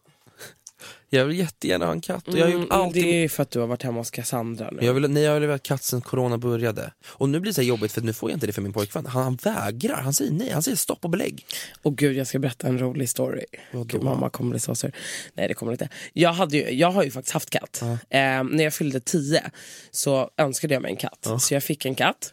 [1.11, 3.51] Jag vill jättegärna ha en katt och jag har gjort Mm, det är för att
[3.51, 4.87] du har varit hemma hos Cassandra nu.
[4.87, 6.93] Jag vill, nej, jag vill ha katt sen corona började.
[7.07, 8.73] Och nu blir det så här jobbigt för nu får jag inte det för min
[8.73, 9.07] pojkvän.
[9.07, 11.47] Han, han vägrar, han säger nej, han säger stopp och belägg.
[11.83, 13.45] Åh gud, jag ska berätta en rolig story.
[13.73, 13.85] Vadå?
[13.85, 14.93] Gud, mamma kommer bli så sur.
[15.35, 15.89] Nej, det kommer inte.
[16.13, 17.83] Jag, hade ju, jag har ju faktiskt haft katt.
[17.83, 17.99] Eh,
[18.45, 19.43] när jag fyllde tio
[19.91, 21.29] så önskade jag mig en katt.
[21.41, 22.33] Så jag fick en katt.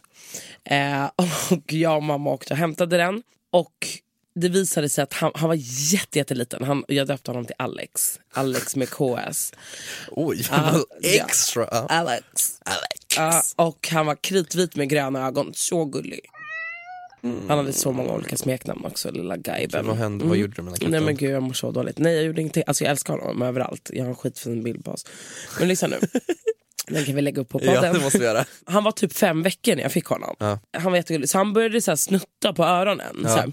[0.64, 1.04] Eh,
[1.50, 3.22] och jag och mamma åkte och hämtade den.
[3.52, 3.88] Och
[4.34, 5.58] det visade sig att han, han var
[5.92, 6.64] jätte, jätteliten.
[6.64, 8.20] Han, jag döpte honom till Alex.
[8.32, 9.52] Alex med KS.
[10.10, 11.68] Oj, Ja, extra.
[11.70, 11.86] Ja.
[11.88, 12.60] Alex.
[12.64, 13.04] Alex.
[13.16, 15.50] Ja, och han var kritvit med gröna ögon.
[15.54, 16.20] Så gullig.
[17.48, 19.86] Han hade så många olika smeknamn också, lilla Gaiben.
[19.86, 20.90] Vad hände, vad gjorde du med den katten?
[20.90, 21.98] Nej men gud jag mår så dåligt.
[21.98, 22.62] Nej jag gjorde ingenting.
[22.66, 23.90] Alltså jag älskar honom överallt.
[23.92, 25.06] Jag har en skitfin bild på oss.
[25.58, 25.98] Men lyssna nu.
[26.86, 27.74] Den kan vi lägga upp på podden.
[27.74, 28.44] Ja, det måste vi göra.
[28.64, 30.36] Han var typ fem veckor när jag fick honom.
[30.38, 30.58] Ja.
[30.72, 31.28] Han var jättegullig.
[31.28, 33.16] Så han började så snutta på öronen.
[33.22, 33.52] Så här,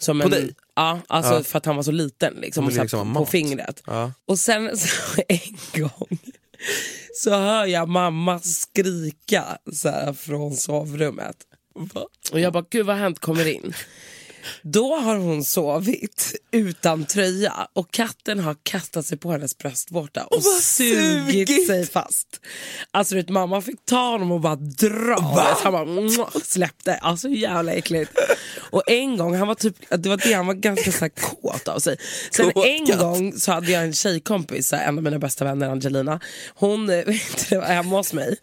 [0.00, 0.54] som På en, dig?
[0.76, 1.42] Ja, alltså Ja.
[1.42, 2.34] för att han var så liten.
[2.34, 3.82] Liksom, Han och liksom på fingret.
[3.86, 4.12] Ja.
[4.26, 6.18] Och sen så en gång
[7.14, 11.36] så hör jag mamma skrika så här, från sovrummet.
[12.32, 13.18] Och jag bara, gud vad har hänt?
[13.18, 13.74] Kommer in.
[14.62, 20.42] Då har hon sovit utan tröja och katten har kastat sig på hennes bröstvårta och
[20.42, 21.66] vad sugit, sugit!
[21.66, 22.40] sig fast.
[22.90, 25.16] Alltså vet, mamma fick ta honom och bara dra.
[25.62, 26.94] Så han bara släppte.
[26.94, 28.12] Alltså jävla äckligt.
[28.70, 31.68] Och en gång, han var typ, det var det, han var ganska så här kåt
[31.68, 31.96] av sig.
[32.30, 32.98] Sen Kåt en katt.
[32.98, 36.20] gång så hade jag en tjejkompis, en av mina bästa vänner, Angelina.
[36.54, 38.36] Hon eh, vet var hemma hos mig.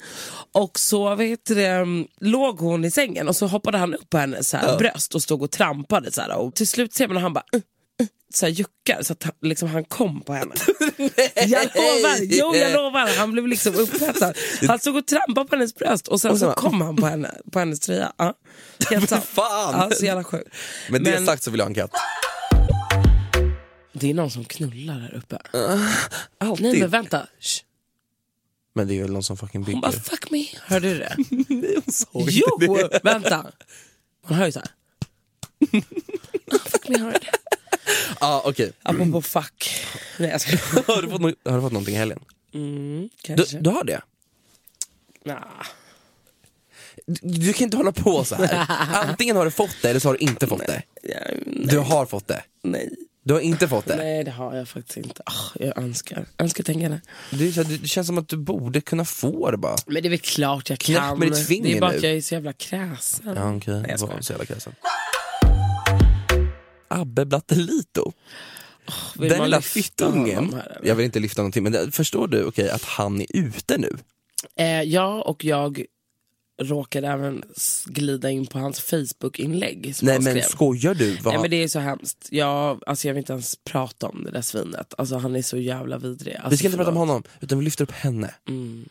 [0.51, 1.85] Och så vet det,
[2.21, 5.21] låg hon i sängen och så hoppade han upp på hennes så här, bröst och
[5.23, 5.86] stod och trampade.
[6.11, 7.61] Så här, och till slut ser man hur han bara uh,
[8.01, 10.55] uh, så här, juckar så att han, liksom, han kom på henne.
[11.35, 13.17] jag lovar, jo jag lovar.
[13.17, 14.37] Han blev liksom upphetsad.
[14.67, 17.05] Han stod och trampade på hennes bröst och sen Och så så kom han på,
[17.05, 18.13] henne, på hennes tröja.
[18.17, 18.33] Ja.
[18.89, 19.25] Helt sant.
[19.35, 20.49] Ja, så jävla sjukt.
[20.89, 21.91] Men det sagt så vill jag ha en katt.
[23.93, 25.37] det är någon som knullar här uppe.
[26.37, 26.65] Alltid.
[26.65, 27.27] Nej men vänta.
[27.39, 27.63] Shh.
[28.77, 30.03] Men det är väl någon som fucking Hon bara bygger.
[30.03, 30.45] fuck me.
[30.61, 31.15] Hörde du det?
[31.73, 32.57] Hon sa inte jo!
[32.91, 32.99] det.
[33.03, 33.45] Vänta.
[34.23, 34.69] Hon hör ju såhär.
[36.71, 37.31] Fuck me, hörde det.
[38.19, 38.71] Ja okej.
[38.83, 39.69] Apropå fuck.
[40.19, 40.51] Nej jag ska...
[40.93, 42.19] Har, du fått no- har du fått någonting i helgen?
[42.53, 43.57] Mm, Du, kanske.
[43.59, 44.01] du har det?
[45.25, 45.37] Nah.
[47.05, 48.65] Du, du kan inte hålla på så här.
[49.09, 50.83] Antingen har du fått det eller så har du inte fått det.
[51.03, 51.17] Ja,
[51.63, 52.43] Du har fått det.
[52.63, 52.89] nej.
[53.23, 53.95] Du har inte fått det.
[53.95, 55.21] nej det har jag faktiskt inte.
[55.25, 56.25] Ah, jag önskar.
[56.37, 57.01] Önskar tänka det.
[57.31, 59.75] Det, är så här, det känns som att du borde kunna få det bara.
[59.85, 61.19] Men det är väl klart jag Knäpp kan.
[61.19, 61.97] med ditt finger det är bara nu.
[61.97, 63.33] att jag är så jävla kräsen.
[63.35, 64.13] Ja okej, Nej, jag skojar.
[64.15, 64.75] var så jävla kräsen.
[66.87, 68.11] Abbe Blattelito.
[69.19, 72.83] Vill Den lilla fittungen, jag vill inte lyfta någonting men det, förstår du okej att
[72.83, 73.97] han är ute nu?
[74.55, 75.85] Eh, ja, och jag
[76.61, 77.43] råkade även
[77.85, 79.93] glida in på hans Facebook-inlägg.
[80.01, 81.15] Nej men skojar du?
[81.15, 82.27] Vad- Nej men det är så hemskt.
[82.31, 84.93] Jag, alltså, jag vill inte ens prata om det där svinet.
[84.97, 86.35] Alltså han är så jävla vidrig.
[86.35, 88.33] Alltså, vi ska inte prata om honom, utan vi lyfter upp henne.
[88.47, 88.85] Mm.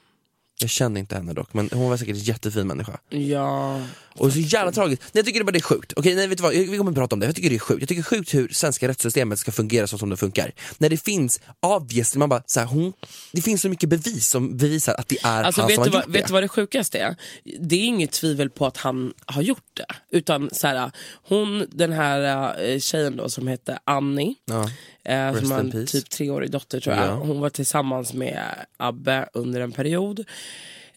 [0.59, 2.99] Jag känner inte henne dock, men hon var säkert en jättefin människa.
[3.09, 3.81] Ja,
[4.15, 5.03] Och så jävla tragiskt.
[5.03, 5.93] Nej, jag tycker bara det är sjukt.
[5.97, 6.53] Okej, nej, vet du vad?
[6.53, 7.27] Vi kommer att prata om det.
[7.27, 7.81] Jag tycker det är sjukt.
[7.81, 10.53] Jag tycker det är sjukt hur svenska rättssystemet ska fungera så som det funkar.
[10.79, 12.93] När det finns, obviously, man bara så här, hon,
[13.33, 15.91] det finns så mycket bevis som bevisar att det är Alltså han vet som du,
[15.91, 16.29] har vad, gjort vet det.
[16.29, 17.17] du vad det sjukaste är?
[17.61, 19.87] Det är inget tvivel på att han har gjort det.
[20.19, 20.91] Utan så här,
[21.23, 24.71] hon, den här eh, tjejen då som hette Annie, Ja.
[25.07, 27.07] Eh, Rest som har en typ treårig dotter tror jag.
[27.07, 27.15] Ja.
[27.15, 28.43] Hon var tillsammans med
[28.77, 30.25] Abbe under en period.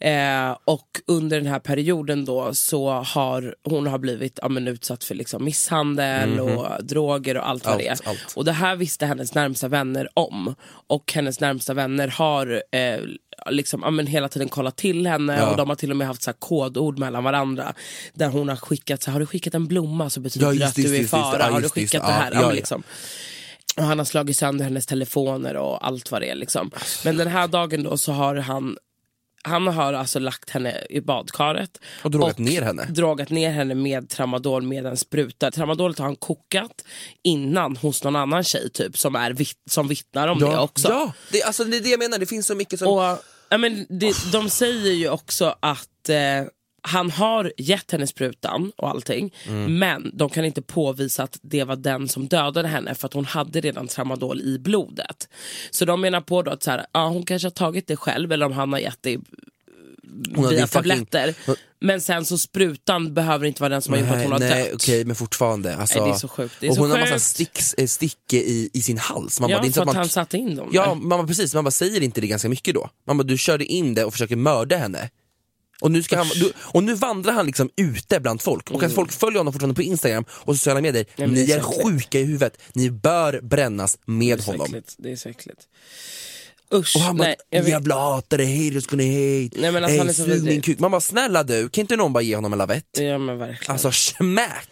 [0.01, 5.03] Eh, och under den här perioden då så har hon har blivit ja, men, utsatt
[5.03, 7.73] för liksom, misshandel och droger och allt vad.
[7.73, 7.97] Allt, det är.
[8.09, 8.33] allt.
[8.35, 10.55] Och det här visste hennes närmsta vänner om.
[10.87, 12.99] Och hennes närmsta vänner har eh,
[13.49, 15.49] liksom, ja, men hela tiden kollat till henne Ja.
[15.49, 17.73] och de har till och med haft så här, kodord mellan varandra.
[18.13, 20.57] Där hon har skickat, så här, har du skickat en blomma så betyder Ja, det
[20.57, 21.43] just att det, du är i fara.
[21.43, 22.11] Har du skickat det.
[22.11, 22.31] här?
[22.33, 22.51] ja.
[22.51, 22.83] liksom.
[23.79, 26.35] Och han har slagit sönder hennes telefoner och allt vad det är.
[26.35, 26.71] Liksom.
[27.05, 28.77] Men den här dagen då så har han
[29.43, 31.79] han har alltså lagt henne i badkaret.
[32.03, 32.85] Och drogat ner henne.
[32.85, 35.51] Drogat ner henne med tramadol med en spruta.
[35.51, 36.85] Tramadolet har han kokat
[37.23, 40.87] innan hos någon annan tjej typ som, är vitt, som vittnar om det också.
[40.87, 42.87] Ja, det, alltså, det är det jag menar, det finns så mycket som...
[42.87, 43.17] Och,
[43.49, 46.15] ja, men det, de säger ju också att eh,
[46.81, 49.79] han har gett henne sprutan och allting Mm.
[49.79, 53.25] men de kan inte påvisa att det var den som dödade henne för att hon
[53.25, 55.27] hade redan tramadol i blodet.
[55.71, 58.31] Så de menar på då att så här, ja, hon kanske har tagit det själv
[58.31, 59.17] eller om han har gett det
[60.35, 61.35] hade via fucking- tabletter.
[61.81, 64.63] Men sen så sprutan behöver inte vara den som har gjort att hon har nej,
[64.63, 64.73] dött.
[64.73, 65.75] okej men fortfarande.
[65.77, 66.63] Alltså, Nej, det är så sjukt.
[66.63, 67.23] Är och så hon har massa sjukt.
[67.25, 69.39] sticks, eh, sticke i, i sin hals.
[69.39, 71.09] Man Ja, bara, det är inte för att man, han satte in dem Ja, man
[71.09, 72.89] bara, precis, man bara säger inte det ganska mycket då?
[73.07, 75.09] Man bara, du körde in det och försöker mörda henne.
[75.81, 79.11] Och nu, ska han, och nu vandrar han liksom ute bland folk, och att folk
[79.11, 81.29] följer honom fortfarande på Instagram och sociala medier, Mm.
[81.29, 84.65] men det ni är är sjuka i huvudet, ni bör brännas med Det honom.
[84.65, 84.95] äckligt.
[84.97, 85.61] Det är så äckligt.
[86.73, 90.09] Usch, Och han bara, nej, jag jävla hatare, haters gonna hate, Nej, men alltså, han
[90.09, 90.79] är så sug min kuk.
[90.79, 92.85] Man bara, snälla du, kan inte någon bara ge honom en lavett?
[92.99, 93.71] Ja men verkligen.
[93.71, 94.69] Alltså smack!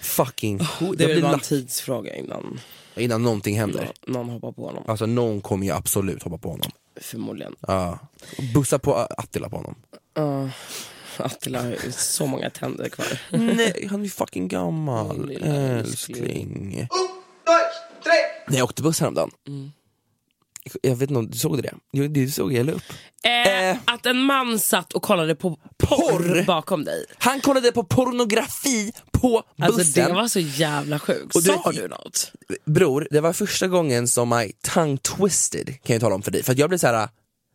[0.00, 0.98] Fucking skit.
[0.98, 2.60] det är bara en tidsfråga innan
[2.96, 3.90] innan någonting händer.
[4.06, 4.84] någon hoppar på honom.
[4.86, 6.70] Alltså någon kommer ju absolut hoppa på honom.
[7.00, 7.56] Förmodligen.
[7.60, 7.98] Ja.
[8.54, 9.74] Bussa på Attila på honom.
[11.16, 13.20] Attila har ju så många tänder kvar.
[13.30, 15.30] Nej, han är fucking gammal.
[15.42, 16.88] Älskling.
[18.48, 19.30] När jag åkte buss häromdagen.
[20.82, 21.74] Jag vet inte om du såg det?
[21.92, 22.82] Jo, du såg jag upp.
[23.24, 26.44] Eh, att en man satt och kollade på porr, Porr?
[26.46, 27.04] bakom dig.
[27.18, 30.08] Han kollade på pornografi på Alltså bussen.
[30.08, 31.34] det var så jävla sjukt.
[31.36, 32.32] Och du Sa vet- du något?
[32.66, 36.42] Bror, det var första gången som my tongue twisted, kan jag tala om för dig.
[36.42, 37.08] För jag blev så här.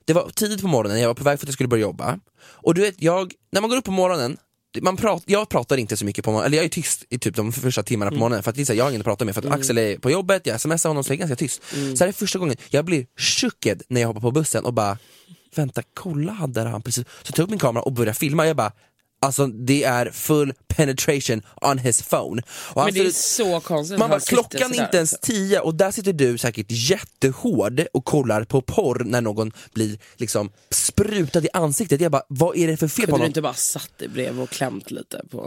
[0.06, 2.20] det var tidigt på morgonen, jag var på väg för att jag skulle börja jobba.
[2.46, 4.38] Och du vet, jag, när man går upp på morgonen,
[4.82, 7.36] man prat, jag pratar inte så mycket på morgonen, eller jag är tyst i typ
[7.36, 9.06] de första timmarna på morgonen för att det är så här, jag har ingen att
[9.06, 11.36] prata med för att Axel är på jobbet, jag smsar honom så jag är ganska
[11.36, 11.62] tyst.
[11.70, 14.74] Så det här är första gången jag blir chockad när jag hoppar på bussen och
[14.74, 14.98] bara,
[15.56, 18.56] vänta kolla hade han precis, så tog jag upp min kamera och började filma, jag
[18.56, 18.72] bara
[19.26, 22.42] Alltså det är full penetration on his phone.
[22.50, 24.00] Och Men det är så konstigt.
[24.00, 28.44] man bara, klockan är inte ens tio och där sitter du säkert jättehård och kollar
[28.44, 32.02] på porr när någon blir liksom sprutad i ansiktet.
[32.02, 33.26] Jag bara, vad är det för fel på Kunde du honom?
[33.28, 35.38] inte bara satt dig bredvid och klämt lite på...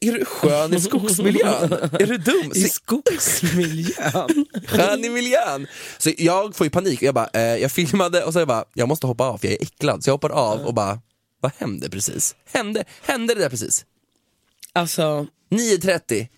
[0.00, 1.72] Äh, Är du skön i skogsmiljön?
[1.72, 2.52] är du dum?
[2.54, 4.46] I skogsmiljön.
[4.66, 5.66] Skön i miljön!
[5.98, 8.64] Så jag får ju panik och jag bara, eh, jag filmade och så jag bara,
[8.74, 10.04] jag måste hoppa av för jag är äcklad.
[10.04, 10.98] Så jag hoppar av och bara,
[11.40, 12.36] vad hände precis?
[12.52, 13.84] Hände, hände det där precis?
[14.72, 16.28] Alltså, 9.30,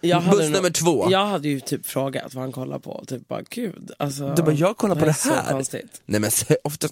[0.00, 1.08] jag hade buss nog- nummer två.
[1.10, 3.90] Jag hade ju typ frågat vad han kollar på, typ bara gud.
[3.98, 5.42] Alltså, Du bara, jag kollar på det är här.
[5.44, 6.02] Så konstigt.
[6.06, 6.30] Nej men
[6.64, 6.88] ofta,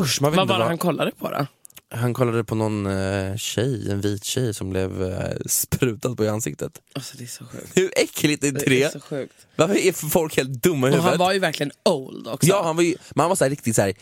[0.00, 0.68] usch man vet Vad inte var det vad.
[0.68, 1.46] han kollade på då?
[1.90, 6.28] Han kollade på någon eh, tjej, en vit tjej som blev eh, sprutad på i
[6.28, 6.80] ansiktet.
[6.92, 7.76] Alltså det är så sjukt.
[7.76, 8.92] Hur äckligt är inte Det är det?
[8.92, 9.32] så sjukt.
[9.56, 11.10] Varför är folk helt dumma i Och huvudet?
[11.10, 12.46] han var ju verkligen old också.
[12.48, 13.94] Ja, han var ju, men han var så här riktigt så här,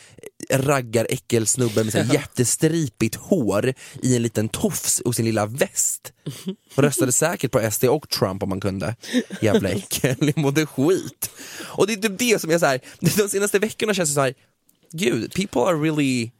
[0.50, 6.12] raggar äckelsnubbe med så jättestripigt hår i en liten tofs och sin lilla väst.
[6.74, 8.96] Och röstade säkert på SD och Trump om man kunde.
[9.40, 11.30] Jävla äckel, jag mådde skit.
[11.61, 14.20] Och det är typ det som jag så här, de senaste veckorna känns det så
[14.20, 14.35] här,
[14.92, 16.30] gud, people are really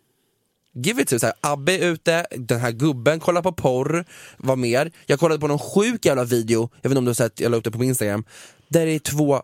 [0.77, 4.05] Give it to, så här, Abbe är ute, den här gubben kollar på porr,
[4.37, 4.93] vad mer?
[5.07, 7.51] Jag kollade på någon sjuk jävla video, jag vet inte om du har sett, jag
[7.51, 8.25] la upp det på min instagram,
[8.69, 9.43] där det är två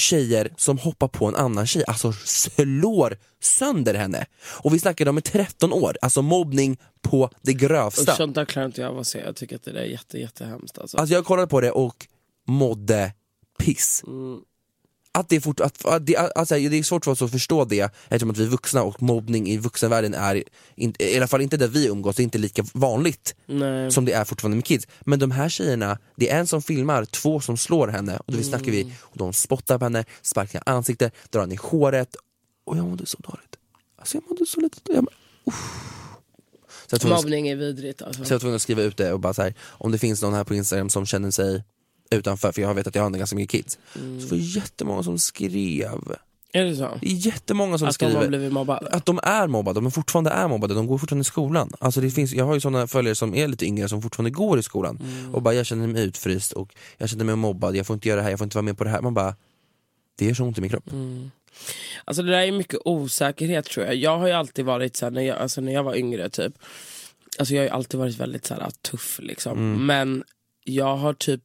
[0.00, 4.26] tjejer som hoppar på en annan tjej, alltså slår sönder henne.
[4.62, 8.12] Och vi snackar om 13 år, alltså mobbning på det grövsta.
[8.12, 9.18] Usch, sånt där klarar inte jag av att se.
[9.18, 10.96] Jag tycker att det där är jätte, jättehemskt alltså.
[10.96, 12.06] Alltså jag kollade på det och
[12.46, 13.12] mådde
[13.58, 14.02] piss.
[15.12, 17.64] Att det är, fort, att, att det, alltså, det är svårt för oss att förstå
[17.64, 20.44] det eftersom att vi är vuxna och mobbning i vuxenvärlden är,
[20.74, 23.90] in, i alla fall inte där vi umgås, det är inte lika vanligt Nej.
[23.92, 24.86] som det är fortfarande med kids.
[25.00, 28.32] Men de här tjejerna, det är en som filmar, två som slår henne och då
[28.34, 28.44] Mm.
[28.44, 32.16] snackar vi, och de spottar på henne, sparkar i ansiktet, drar henne i håret
[32.64, 33.56] och jag mådde så dåligt.
[33.98, 35.06] Alltså jag mådde så lite, jag,
[35.44, 35.54] uff.
[36.86, 38.24] så jag, Mobbning är vidrigt alltså.
[38.24, 40.22] så jag var tvungen att skriva ut det och bara så här, om det finns
[40.22, 41.64] någon här på Instagram som känner sig
[42.10, 43.78] utanför, för jag vet att jag har ganska mycket kids.
[43.96, 44.20] Mm.
[44.20, 46.16] Så var det jättemånga som skrev,
[46.52, 46.98] Är det så?
[47.00, 48.88] det är jättemånga som Att de har skriver blivit mobbade?
[48.90, 51.72] att de är mobbade, de fortfarande är mobbade, de går fortfarande i skolan.
[51.80, 54.58] Alltså det finns, jag har ju sådana följare som är lite yngre som fortfarande går
[54.58, 55.34] i skolan Mm.
[55.34, 58.16] och bara jag känner mig utfryst och jag känner mig mobbad, jag får inte göra
[58.16, 59.00] det här, jag får inte vara med på det här.
[59.02, 59.36] Man bara,
[60.18, 60.92] det gör så ont i min kropp.
[60.92, 61.30] Mm.
[62.04, 63.94] Alltså det där är mycket osäkerhet tror jag.
[63.94, 66.52] Jag har ju alltid varit så här, när jag, alltså när jag var yngre typ.
[67.38, 69.58] Alltså jag har alltid varit väldigt så här, tuff liksom.
[69.58, 69.86] Mm.
[69.86, 70.24] Men
[70.64, 71.42] jag har typ,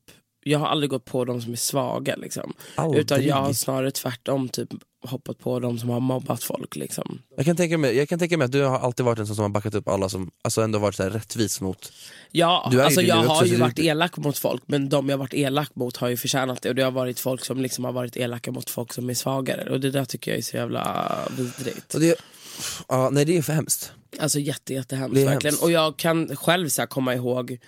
[0.47, 2.53] jag har aldrig gått på de som är svaga liksom.
[2.75, 3.01] Aldrig.
[3.01, 4.69] Utan jag har snarare tvärtom typ
[5.07, 7.21] hoppat på de som har mobbat folk liksom.
[7.37, 9.35] Jag kan, tänka mig, jag kan tänka mig att du har alltid varit en sån
[9.35, 11.91] som har backat upp alla som alltså ändå varit så här rättvis mot
[12.31, 15.75] Ja, Du alltså jag har ju varit elak mot folk men de jag varit elak
[15.75, 18.51] mot har ju förtjänat det och det har varit folk som liksom har varit elaka
[18.51, 21.93] mot folk som är svagare och det där tycker jag är så jävla vidrigt.
[21.93, 22.15] och det,
[22.87, 23.91] ja, Nej det är för hemskt.
[24.19, 25.53] Alltså jätte, jättehemskt verkligen.
[25.53, 25.63] hemskt.
[25.63, 27.59] Och jag kan själv så komma ihåg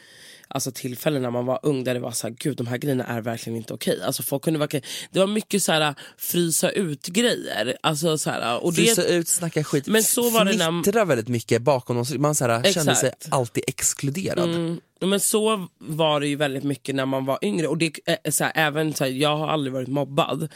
[0.48, 3.04] alltså, tillfällen när man var ung där det var så här, gud de här grejerna
[3.04, 4.02] är verkligen inte okej.
[4.04, 7.78] Alltså, folk kunde verkligen, det var mycket så här frysa ut grejer.
[7.82, 11.28] Alltså, så här, och Frysa det, ut, snacka skit, Men så var det när- väldigt
[11.28, 14.50] mycket bakom någon, man så här, kände sig alltid exkluderad.
[14.50, 17.68] Mm, men så var det ju väldigt mycket när man var yngre.
[17.68, 20.50] Och det, är så här, även, så här, jag har aldrig varit mobbad.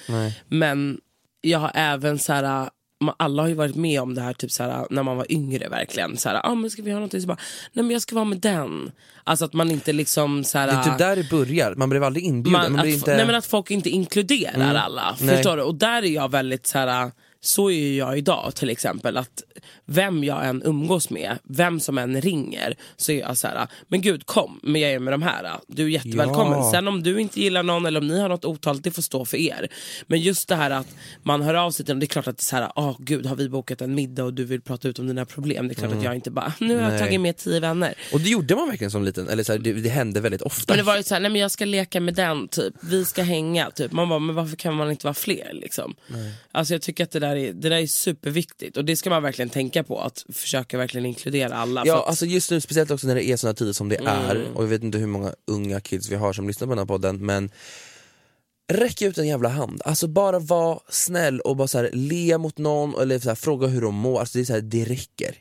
[0.48, 1.00] Men
[1.42, 2.70] jag har även så här,
[3.18, 5.70] alla har ju varit med om det här typ så här, när man var yngre
[5.70, 6.18] verkligen.
[6.18, 7.22] Så här, ah, men ska vi ha någonting?
[7.22, 7.38] Så bara,
[7.74, 8.92] nej men jag ska vara med den.
[9.24, 12.04] Alltså att man inte liksom så här, Det är typ där det börjar, man blev
[12.04, 12.62] aldrig inbjuden.
[12.62, 13.16] man, Man, att, blir f- inte...
[13.16, 15.16] nej men att folk inte inkluderar alla.
[15.22, 15.36] Nej.
[15.36, 15.64] Förstår du?
[15.64, 17.12] Och där är jag väldigt så här.
[17.44, 19.18] Så är ju jag idag till exempel.
[19.18, 19.44] Att
[19.92, 23.68] vem jag än umgås med, vem som än ringer, så är jag så här.
[23.88, 25.60] Men gud kom, men jag är med de här.
[25.68, 26.60] Du är jättevälkommen.
[26.60, 26.72] Ja.
[26.72, 29.26] Sen om du inte gillar någon eller om ni har något otaligt, det får stå
[29.26, 29.68] för er.
[30.08, 30.88] Men just det här att
[31.24, 32.96] man hör av sig till dem, det är klart att det är så här, åh
[33.00, 35.68] gud har vi bokat en middag och du vill prata ut om dina problem.
[35.68, 36.92] Det är klart att jag inte bara, nu har jag Mm.
[37.00, 37.00] Nej.
[37.08, 37.94] tagit med tio vänner.
[38.14, 40.72] Och det gjorde man verkligen som liten, eller så här, det, det hände väldigt ofta.
[40.74, 43.24] Men det var ju såhär, nej men jag ska leka med den typ, vi ska
[43.24, 43.92] hänga typ.
[43.92, 45.96] Man bara, men varför kan man inte vara fler liksom?
[46.52, 49.24] Alltså jag tycker att det där, är, det där är superviktigt och det ska man
[49.24, 51.84] verkligen tänka på, att försöka verkligen inkludera alla.
[51.86, 52.10] Ja, att, Mm.
[52.10, 54.68] alltså just nu, speciellt också när det är såna tider som det är, och jag
[54.68, 57.52] vet inte hur många unga kids vi har som lyssnar på den här podden, men
[58.74, 59.82] räck ut en jävla hand.
[59.86, 63.68] Alltså bara var snäll och bara så här, le mot någon eller så här, fråga
[63.68, 65.36] hur de mår, alltså det, är så här, det räcker.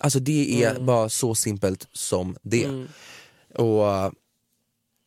[0.00, 0.86] Alltså det är Mm.
[0.86, 2.86] bara så simpelt som det.
[3.54, 4.10] Och uh,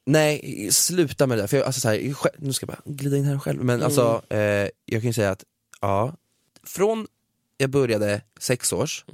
[0.05, 1.47] Nej, sluta med det där.
[1.47, 4.21] För jag, alltså, så här, nu ska jag bara glida in här själv, men alltså
[4.29, 4.39] eh,
[4.85, 5.43] jag kan ju säga att
[5.81, 6.15] ja,
[6.63, 7.07] från
[7.61, 9.05] jag började sex års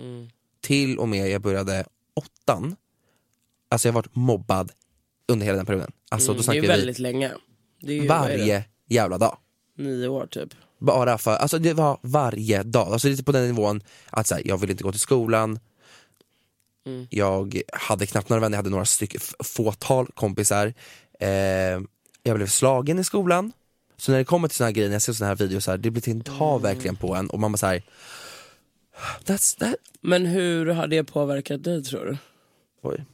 [0.62, 2.76] till och med jag började åttan,
[3.70, 4.72] alltså jag har varit mobbad
[5.28, 5.92] under hela den perioden.
[6.10, 7.32] Alltså då Mm, det är snackar ju vi väldigt länge.
[7.82, 8.38] Det är ju, vad är det?
[8.38, 9.38] varje jävla dag.
[9.78, 10.50] Nio år typ.
[10.80, 14.42] Bara för, alltså det var varje dag, alltså lite på den nivån att så här,
[14.48, 15.60] jag ville inte gå till skolan,
[16.88, 17.08] Mm.
[17.10, 20.74] jag hade knappt några vänner, jag hade några stycken, fåtal kompisar,
[21.20, 21.28] eh,
[22.24, 23.52] jag blev slagen i skolan.
[23.98, 25.72] Så när det kommer till såna här grejer, när jag ser såna här videos, så
[25.72, 26.62] här, det blir till en ta Mm.
[26.62, 27.84] verkligen på en och man bara såhär,
[29.26, 29.76] that's that.
[30.02, 32.18] Men hur har det påverkat dig tror du?
[32.82, 33.06] Oj.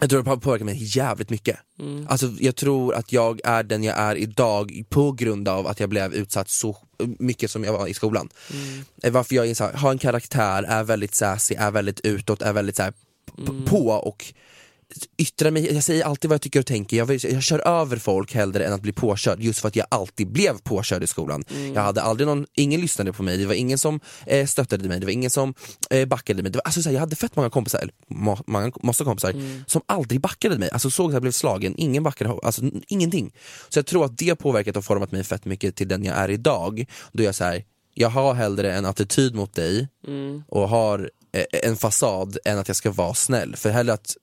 [0.00, 1.58] Jag tror det har påverkat mig jävligt mycket.
[1.78, 2.06] Mm.
[2.08, 5.88] Alltså, jag tror att jag är den jag är idag på grund av att jag
[5.88, 6.76] blev utsatt så
[7.18, 8.28] mycket som jag var i skolan.
[8.52, 9.12] Mm.
[9.14, 12.52] Varför jag är så här, har en karaktär, är väldigt sassy, är väldigt utåt, är
[12.52, 12.92] väldigt så här,
[13.38, 13.64] Mm.
[13.64, 14.34] på och
[15.18, 17.96] yttrar mig, jag säger alltid vad jag tycker och tänker, jag, vill, jag kör över
[17.96, 21.44] folk hellre än att bli påkörd just för att jag alltid blev påkörd i skolan.
[21.50, 21.74] Mm.
[21.74, 25.00] Jag hade aldrig någon, ingen lyssnade på mig, det var ingen som eh, stöttade mig,
[25.00, 25.54] det var ingen som
[25.90, 26.52] eh, backade mig.
[26.52, 29.30] Det var, alltså, så här, jag hade fett många kompisar, eller må, många, massa kompisar,
[29.30, 29.64] Mm.
[29.66, 30.70] som aldrig backade mig.
[30.70, 33.34] Alltså såg att jag blev slagen, ingen backade, alltså ingenting.
[33.68, 36.16] Så jag tror att det har påverkat och format mig fett mycket till den jag
[36.16, 36.84] är idag.
[37.12, 40.42] Då jag så här, jag har hellre en attityd mot dig Mm.
[40.48, 43.56] och har eh, en fasad än att jag ska vara snäll.
[43.56, 44.16] För hellre att,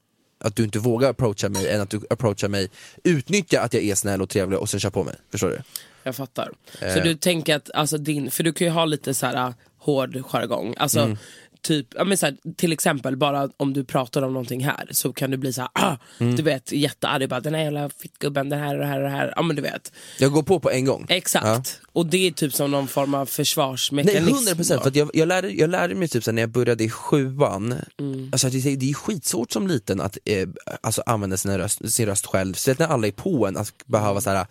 [0.45, 2.69] att du inte vågar approacha mig än att du approachar mig,
[3.03, 5.15] utnyttja att jag är snäll och trevlig och sen kör på mig.
[5.31, 5.61] Förstår du?
[6.03, 6.51] Jag fattar.
[6.81, 6.93] Eh.
[6.93, 10.23] Så du tänker att, alltså din, för du kan ju ha lite så här hård
[10.25, 10.75] jargong.
[10.77, 11.17] Alltså, Mm.
[11.65, 15.13] Typ, ja, men så här, till exempel bara om du pratar om någonting här så
[15.13, 16.35] kan du bli så här, ah, Mm.
[16.35, 19.09] du vet jättearg, bara den här jävla fittgubben, den här och det här och det
[19.15, 19.33] här.
[19.35, 19.91] Ja men du vet.
[20.19, 21.05] Jag går på på en gång.
[21.09, 21.81] Exakt.
[21.91, 24.27] Och det är typ som någon form av Nej försvarsmekanism.
[24.35, 26.83] 100 procent, för jag, jag, lärde, jag lärde mig typ så här, när jag började
[26.83, 28.29] i sjuan, Mm.
[28.31, 30.47] alltså, det, det är skitsvårt som liten att eh,
[30.81, 34.21] alltså, använda sin röst, sin röst själv, speciellt när alla är på en, att behöva
[34.21, 34.45] så här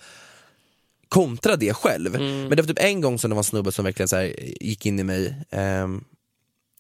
[1.09, 2.12] kontra det själv.
[2.20, 4.35] Men det var typ en gång som det var en snubbe som verkligen så här,
[4.61, 6.05] gick in i mig ehm,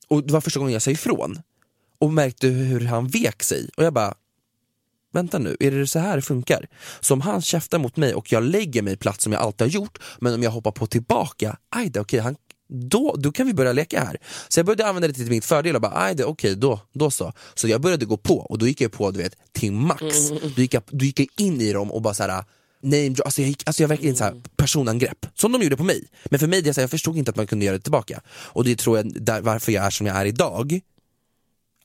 [0.08, 1.38] och det var första gången jag sa ifrån
[1.98, 4.14] och märkte hur han vek sig och jag bara
[5.14, 6.68] Vänta nu, är det så här det funkar?
[7.00, 9.72] Så om han käftar mot mig och jag lägger mig platt som jag alltid har
[9.72, 12.36] gjort, men om jag hoppar på tillbaka, aj då, okej, han,
[12.68, 14.16] då, då kan vi börja leka här.
[14.48, 17.10] Så jag började använda det till min fördel och bara, aj då, okej, då, då
[17.10, 17.32] så.
[17.54, 20.30] Så jag började gå på och då gick jag på du vet, till max.
[20.56, 22.44] Då gick jag, då gick jag in i dem och bara såhär
[22.84, 26.08] name alltså jag, gick, alltså jag verkligen så här personangrepp, som de gjorde på mig.
[26.24, 28.20] Men för mig, det, så här, jag förstod inte att man kunde göra det tillbaka.
[28.28, 30.80] Och det tror jag där, varför jag är som jag är idag.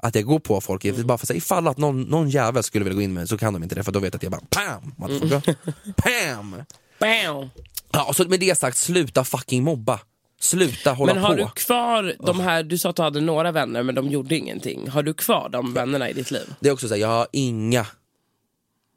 [0.01, 2.83] Att jag går på folk, bara för att säga, ifall att någon, någon jävel skulle
[2.85, 4.23] vilja gå in med mig så kan de inte det för då vet jag att
[4.23, 4.93] jag bara PAM!
[4.97, 5.55] motherfucker.
[5.97, 6.55] PAM!
[6.99, 7.49] Bam!
[7.91, 9.99] Ja, och så med det sagt, sluta fucking mobba.
[10.41, 11.35] Sluta hålla Men har på.
[11.35, 14.89] du kvar de här, du sa att du hade några vänner men de gjorde ingenting.
[14.89, 16.53] Har du kvar de vännerna i ditt liv?
[16.59, 17.85] Det är också så här, jag har inga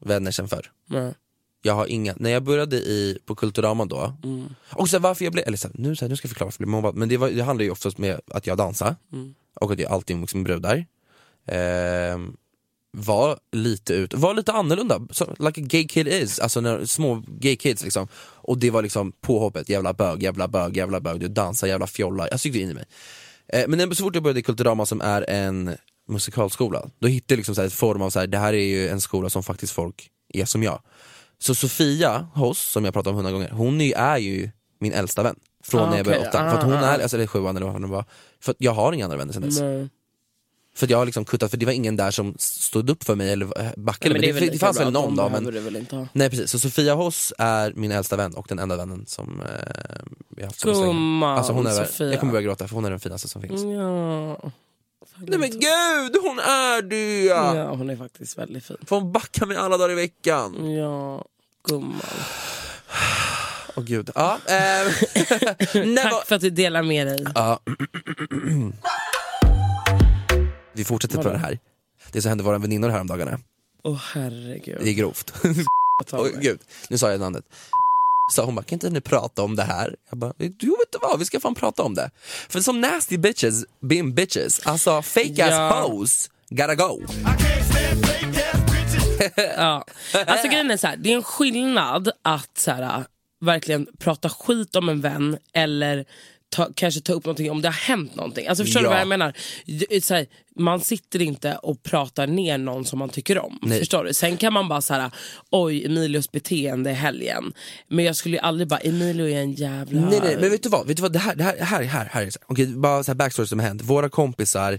[0.05, 0.71] vänner sen förr.
[0.87, 1.15] Nej.
[1.63, 4.49] Jag har inga, när jag började i, på Kulturama då, Mm.
[4.71, 6.47] och så varför jag blev, eller så här, nu, så här, nu ska jag förklara
[6.47, 8.97] varför jag blev mobbad, men det, var, det handlar ju oftast med att jag dansade
[9.13, 9.35] Mm.
[9.55, 10.87] och att jag alltid umgicks med brudar.
[11.47, 12.37] Ehm,
[12.97, 17.23] var lite ut, var lite annorlunda, så, like a gay kid is, alltså när, små
[17.29, 18.09] gay kids liksom.
[18.17, 22.29] Och det var liksom påhoppet, jävla bög, jävla bög, jävla bög, du dansar, jävla fjolla,
[22.31, 22.85] jag tyckte in i mig.
[23.49, 25.77] Eh, men så fort jag började i Kulturama som är en
[26.09, 28.65] musikalskola, då hittade jag liksom så här ett form av så här, det här är
[28.65, 30.83] ju en skola som faktiskt folk är som jag.
[31.43, 34.51] Så Sofia Hoss, som jag pratat om hundra gånger, hon är ju,
[34.81, 35.37] min äldsta vän.
[35.65, 36.39] Från Ah, när jag började okej.
[36.41, 36.51] åttan.
[36.51, 36.95] För att hon Ah, ah.
[36.95, 38.05] är, alltså, eller sjuan eller vad det var.
[38.41, 39.61] För jag har inga andra vänner sen dess.
[39.61, 39.89] Nej.
[40.75, 43.33] För jag har liksom kuttat, för det var ingen där som stod upp för mig
[43.33, 44.15] eller eh, backade.
[44.15, 45.33] Men, är det, det, lika fanns väl någon dag.
[45.33, 46.07] Men, du väl inte ha.
[46.13, 49.47] nej precis, så Sofia Hoss är min äldsta vän och den enda vännen som eh,
[50.37, 50.87] har haft så pass länge.
[50.87, 52.11] Gumman, Alltså hon är, Sofia.
[52.11, 53.63] jag kommer börja gråta för hon är den finaste som finns.
[53.63, 54.51] Ja.
[55.27, 57.25] Nej men gud, hon är det!
[57.25, 58.77] ja, hon är faktiskt väldigt fin.
[58.87, 60.73] Får hon backa mig alla dagar i veckan?
[60.73, 61.25] Ja,
[61.69, 62.01] gumman.
[63.77, 64.11] Åh gud.
[64.15, 64.93] Ja, eh,
[66.03, 67.25] Tack för att du delar med dig.
[67.35, 67.61] Ja.
[70.75, 71.59] Vi fortsätter på det här.
[72.13, 73.39] Det som hände våra väninnor häromdagarna.
[73.85, 74.79] Åh herregud.
[74.83, 75.35] Det är grovt.
[76.13, 76.33] Mig.
[76.41, 77.45] gud, nu sa jag namnet.
[78.33, 79.97] Så hon bara, kan inte ni prata om det här?
[80.11, 82.11] Jag bara, jo vet du vad, vi ska fan prata om det.
[82.49, 85.83] För som nasty bitches, being bitches, alltså fake ass Ja.
[85.89, 87.01] hoes, gotta go.
[89.57, 89.85] Ja.
[90.27, 93.05] Alltså grejen är så här, det är en skillnad att så här,
[93.41, 96.05] verkligen prata skit om en vän eller
[96.49, 98.47] ta, kanske ta upp någonting om det har hänt någonting.
[98.47, 98.91] Alltså förstår du Ja.
[98.91, 99.33] vad jag menar?
[100.01, 103.59] Så här, man sitter inte och pratar ner någon som man tycker om.
[103.63, 103.79] Nej.
[103.79, 104.15] Förstår du?
[104.15, 105.11] Sen kan man bara här,
[105.51, 107.53] oj Emilios beteende i helgen.
[107.89, 110.01] Men jag skulle ju aldrig bara, Emilio är en jävla...
[110.01, 110.87] Nej, nej, men vet du vad?
[110.87, 111.13] Vet du vad?
[111.13, 112.31] Det här, det här, här, här, här.
[112.47, 113.83] Okej, bara så här backstory som har hänt.
[113.83, 114.79] Våra kompisar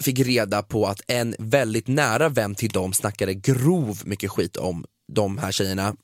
[0.00, 4.84] fick reda på att en väldigt nära vän till dem snackade grov mycket skit om
[5.12, 5.96] de här tjejerna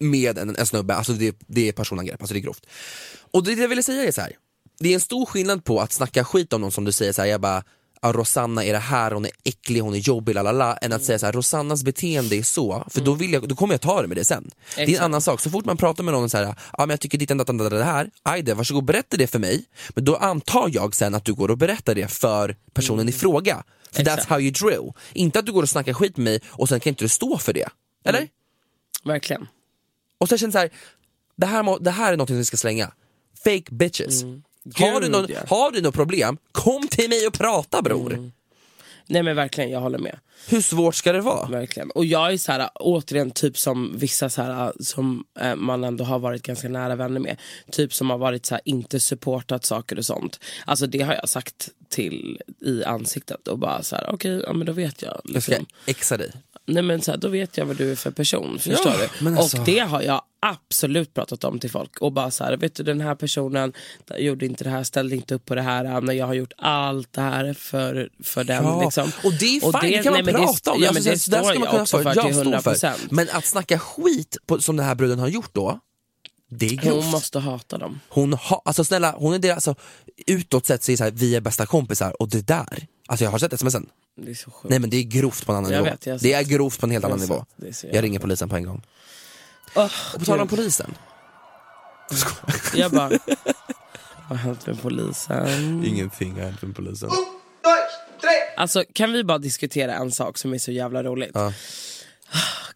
[0.00, 2.66] med en, en snubbe, alltså det, det är personangrepp, alltså det är grovt.
[3.30, 4.32] Och det jag ville säga är så här.
[4.78, 7.22] det är en stor skillnad på att snacka skit om någon som du säger så
[7.22, 7.64] här, jag bara
[8.00, 11.18] ah, Rosanna är det här, hon är äcklig, hon är jobbig, lalala, än att säga
[11.18, 14.08] så här, Rosannas beteende är så, för då, vill jag, då kommer jag ta det
[14.08, 14.50] med det sen.
[14.74, 15.04] Det är en Exakt.
[15.04, 17.30] annan sak, så fort man pratar med någon så här, ah, men jag tycker ditt
[17.30, 21.24] enda det här, ajde, varsågod berätta det för mig, men då antar jag sen att
[21.24, 23.64] du går och berättar det för personen i fråga.
[23.92, 24.30] För that's Exakt.
[24.30, 24.92] how you drill.
[25.12, 27.38] Inte att du går och snackar skit med mig och sen kan inte du stå
[27.38, 27.68] för det.
[28.04, 28.28] Eller?
[29.04, 29.46] Verkligen.
[30.18, 30.70] Och så känner jag så här,
[31.36, 32.92] det här, må, det här är något som vi ska slänga.
[33.44, 34.22] Fake bitches.
[34.74, 35.40] Har, du någon, ja.
[35.48, 38.30] har du något problem, kom till mig och prata bror.
[39.06, 40.18] Nej men verkligen, jag håller med.
[40.48, 41.48] Hur svårt ska det vara?
[41.48, 41.90] Verkligen.
[41.90, 46.04] Och jag är så här, återigen typ som vissa så här, som eh, man ändå
[46.04, 47.36] har varit ganska nära vänner med.
[47.70, 50.40] Typ som har varit så här, inte supportat saker och sånt.
[50.64, 54.66] Alltså det har jag sagt till i ansiktet och bara så här, okej, ja men
[54.66, 55.20] då vet jag.
[55.24, 55.66] Jag ska Liksom.
[55.86, 56.32] exa dig.
[56.66, 59.36] Nej men så här, då vet jag vad du är för person, förstår Ja, du?
[59.36, 62.74] alltså- Och det har jag absolut pratat om till folk och bara så här, vet
[62.74, 63.72] du den här personen
[64.18, 67.12] gjorde inte det här, ställde inte upp på det här när jag har gjort allt
[67.12, 68.64] det här för, för den.
[68.64, 69.12] Ja, liksom.
[69.24, 70.82] och det är fine, det, kan man nej, men prata om.
[70.82, 72.70] Ja, Alltså, men det där står ska man jag också för, till står 100 för.
[72.70, 73.10] procent.
[73.10, 75.80] Men att snacka skit på, som den här bruden har gjort då,
[76.50, 76.90] det är.
[76.90, 78.00] Hon måste hata dem.
[78.08, 79.74] Hon har, alltså snälla, hon är det, alltså,
[80.26, 83.38] utåt sett det så här, vi är bästa kompisar och det där, alltså jag har
[83.38, 83.86] sett smsen.
[84.16, 84.70] Det är så sjukt.
[84.70, 85.90] Nej men det är grovt på en annan Jag nivå.
[85.90, 87.44] vet, jag det är grovt på en helt Jag annan nivå.
[87.92, 88.82] Jag jävla ringer polisen på en gång.
[89.74, 90.94] Åh, Och på tal om polisen.
[92.74, 93.18] Jag bara, vad
[94.28, 95.84] har hänt med polisen?
[95.86, 97.10] Ingenting har hänt med polisen.
[98.56, 101.30] Alltså kan vi bara diskutera en sak som är så jävla roligt?
[101.34, 101.52] Ja.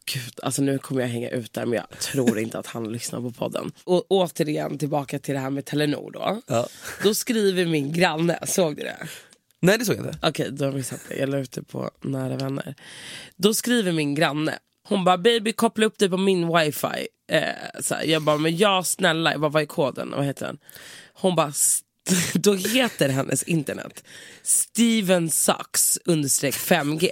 [0.04, 3.20] Gud, alltså nu kommer jag hänga ut där men jag tror inte att han lyssnar
[3.20, 3.72] på podden.
[3.84, 6.40] Och återigen tillbaka till det här med Telenor då.
[6.46, 6.66] Ja.
[7.02, 8.96] Då skriver min granne, såg du det?
[9.64, 10.18] Nej det såg jag inte.
[10.22, 11.16] Okej, då har vi sett det.
[11.16, 12.74] Jag la ut det på nära vänner.
[13.36, 14.58] Då skriver min granne,
[14.88, 17.06] hon bara baby koppla upp dig på min wifi.
[17.30, 20.10] Eh, så här, jag bara, men ja snälla, jag bara, vad är koden?
[20.16, 20.58] Vad heter den?
[21.12, 21.52] Hon bara,
[22.34, 24.04] då heter hennes internet
[24.42, 27.08] Steven Sucks understreck 5G.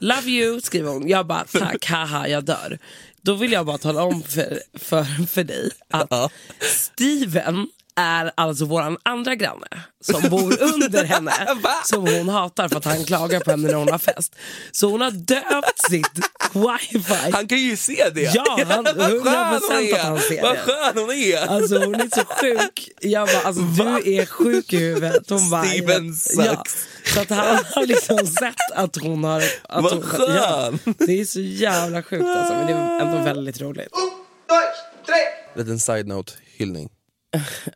[0.00, 1.08] Love you skriver hon.
[1.08, 2.78] Jag bara tack, haha jag dör.
[3.22, 7.68] Då vill jag bara tala om för, för, för dig att Steven
[8.00, 9.66] är alltså våran andra granne
[10.04, 11.32] som bor under henne.
[11.84, 14.36] som hon hatar för att han klagar på henne när hon har fest.
[14.72, 16.18] Så hon har döpt sitt
[16.52, 17.30] wifi.
[17.32, 18.30] Han kan ju se det!
[18.34, 19.94] Ja, han- Vad skön 100% hon är.
[19.94, 20.58] att han ser Vad det.
[20.60, 21.46] skön hon är!
[21.46, 22.88] Alltså hon är så sjuk.
[23.00, 25.30] Jag bara, alltså du är sjuk i huvudet.
[25.30, 26.44] Hon bara, Steven ja.
[26.56, 26.86] sucks.
[27.14, 29.42] Så att han har liksom sett att hon har...
[29.62, 30.78] Att Vad hon, skön.
[30.98, 33.88] det är så jävla sjukt alltså, men det är ändå väldigt roligt.
[35.56, 36.88] Liten side-note, hyllning.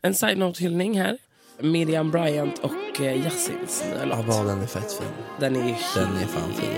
[0.03, 1.17] En side-note-hyllning här.
[1.59, 4.25] Miriam Bryant och eh, Yassins nya Ja, låt.
[4.27, 5.07] bara den är fett fin.
[5.39, 5.59] Den är
[5.95, 6.69] Den är fan fin.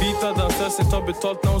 [0.00, 0.32] vita
[0.90, 1.60] tar betalt när hon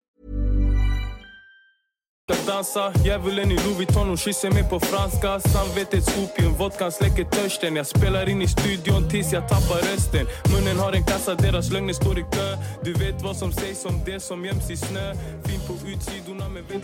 [2.29, 7.23] Ska dansa Djävulen i Louis Vuitton, hon kysser mig på franska Samvetets opium, vodkan släcker
[7.23, 11.71] törsten Jag spelar in i studion tills jag tappar rösten Munnen har en kassa, deras
[11.71, 15.13] lögner står i kö Du vet vad som sägs om det som göms i snö
[15.45, 16.83] Fin på utsidorna men vet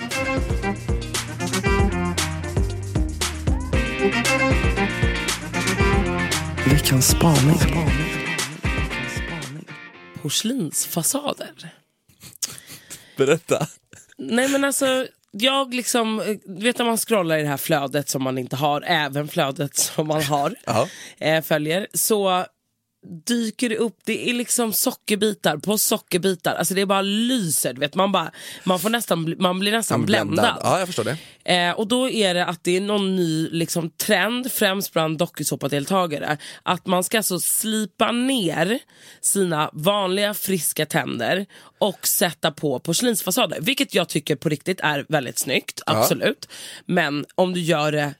[6.72, 7.60] Veckans spaning.
[10.22, 11.74] Porslinsfasader.
[13.18, 13.68] Berätta.
[14.18, 15.08] Nej men alltså,
[15.44, 18.56] jag liksom, eh, du vet när man scrollar i det här flödet som man inte
[18.56, 20.56] har, även flödet som man har,
[21.20, 22.46] eh, följer, så
[23.26, 27.80] dyker det upp, det är liksom sockerbitar på sockerbitar, alltså det är bara lyser, du
[27.80, 28.32] vet, man, bara,
[28.64, 30.58] man, får nästan, man blir nästan bländad.
[30.64, 31.18] Ja, jag förstår det.
[31.56, 36.38] Eh, och då är det att det är någon ny liksom, trend, främst bland dokusåpadeltagare,
[36.64, 38.80] att man ska alltså slipa ner
[39.22, 41.46] sina vanliga friska tänder
[41.78, 43.62] och sätta på porslinsfasader.
[43.62, 46.50] Vilket jag tycker på riktigt är väldigt snyggt, absolut.
[46.86, 48.14] Men om du gör det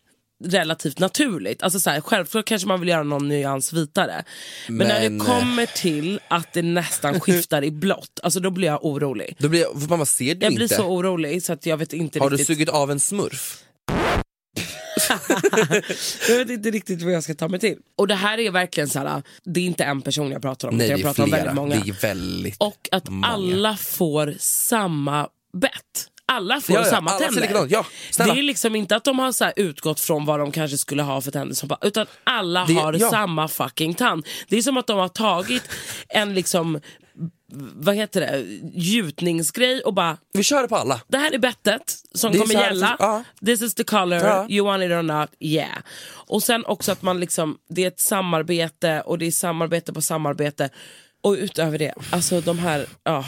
[0.46, 1.64] relativt naturligt.
[1.64, 4.24] Alltså så här, självklart kanske man vill göra någon nyans vitare.
[4.68, 8.50] Men, när Men, det eh, kommer till att det nästan skiftar i blått, alltså då
[8.50, 9.36] blir jag orolig.
[9.40, 10.56] Då blir jag, mamma ser du Jag inte?
[10.56, 12.48] blir så orolig så att jag vet inte Har du riktigt.
[12.58, 13.64] sugit av en smurf?
[16.30, 17.78] jag vet inte riktigt vad jag ska ta mig till.
[17.96, 20.78] Och det här är verkligen så här, det är inte en person jag pratar om,
[20.78, 21.40] Nej, det jag pratar om flera.
[21.44, 21.76] väldigt många.
[21.76, 23.28] Det är väldigt Och att många.
[23.28, 25.28] alla får samma
[25.62, 26.08] bett.
[26.32, 27.68] Alla får Ja, ja, samma alla tänder.
[27.70, 27.86] Ja,
[28.18, 31.04] det är liksom inte att de har så här utgått från vad de kanske skulle
[31.04, 34.26] ha för tänder, som utan alla Det- har samma fucking tand.
[34.50, 35.64] Det är som att de har tagit
[36.10, 36.80] en liksom,
[37.74, 41.02] vad heter det, gjutningsgrej och bara Vi kör det på alla.
[41.08, 42.96] det här är bettet som kommer gälla.
[43.00, 43.24] ja.
[43.46, 44.48] This is the color, Ja.
[44.50, 45.78] you want it or not, yeah.
[46.10, 50.02] Och sen också att man liksom, det är ett samarbete och det är samarbete på
[50.02, 50.70] samarbete.
[51.24, 53.26] Och utöver det, alltså de här, ja.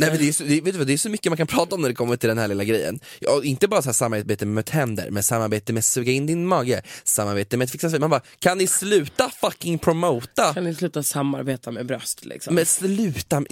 [0.00, 1.46] Nej, men det, är så, det, vet du vad, det är så mycket man kan
[1.46, 3.00] prata om när det kommer till den här lilla grejen.
[3.20, 6.82] Ja, inte bara så här samarbete med tänder, men samarbete med suga in din mage,
[7.04, 10.54] samarbete med fixa Man bara, kan ni sluta fucking promota?
[10.54, 12.54] Kan ni sluta samarbeta med bröst liksom?
[12.54, 13.44] Men sluta,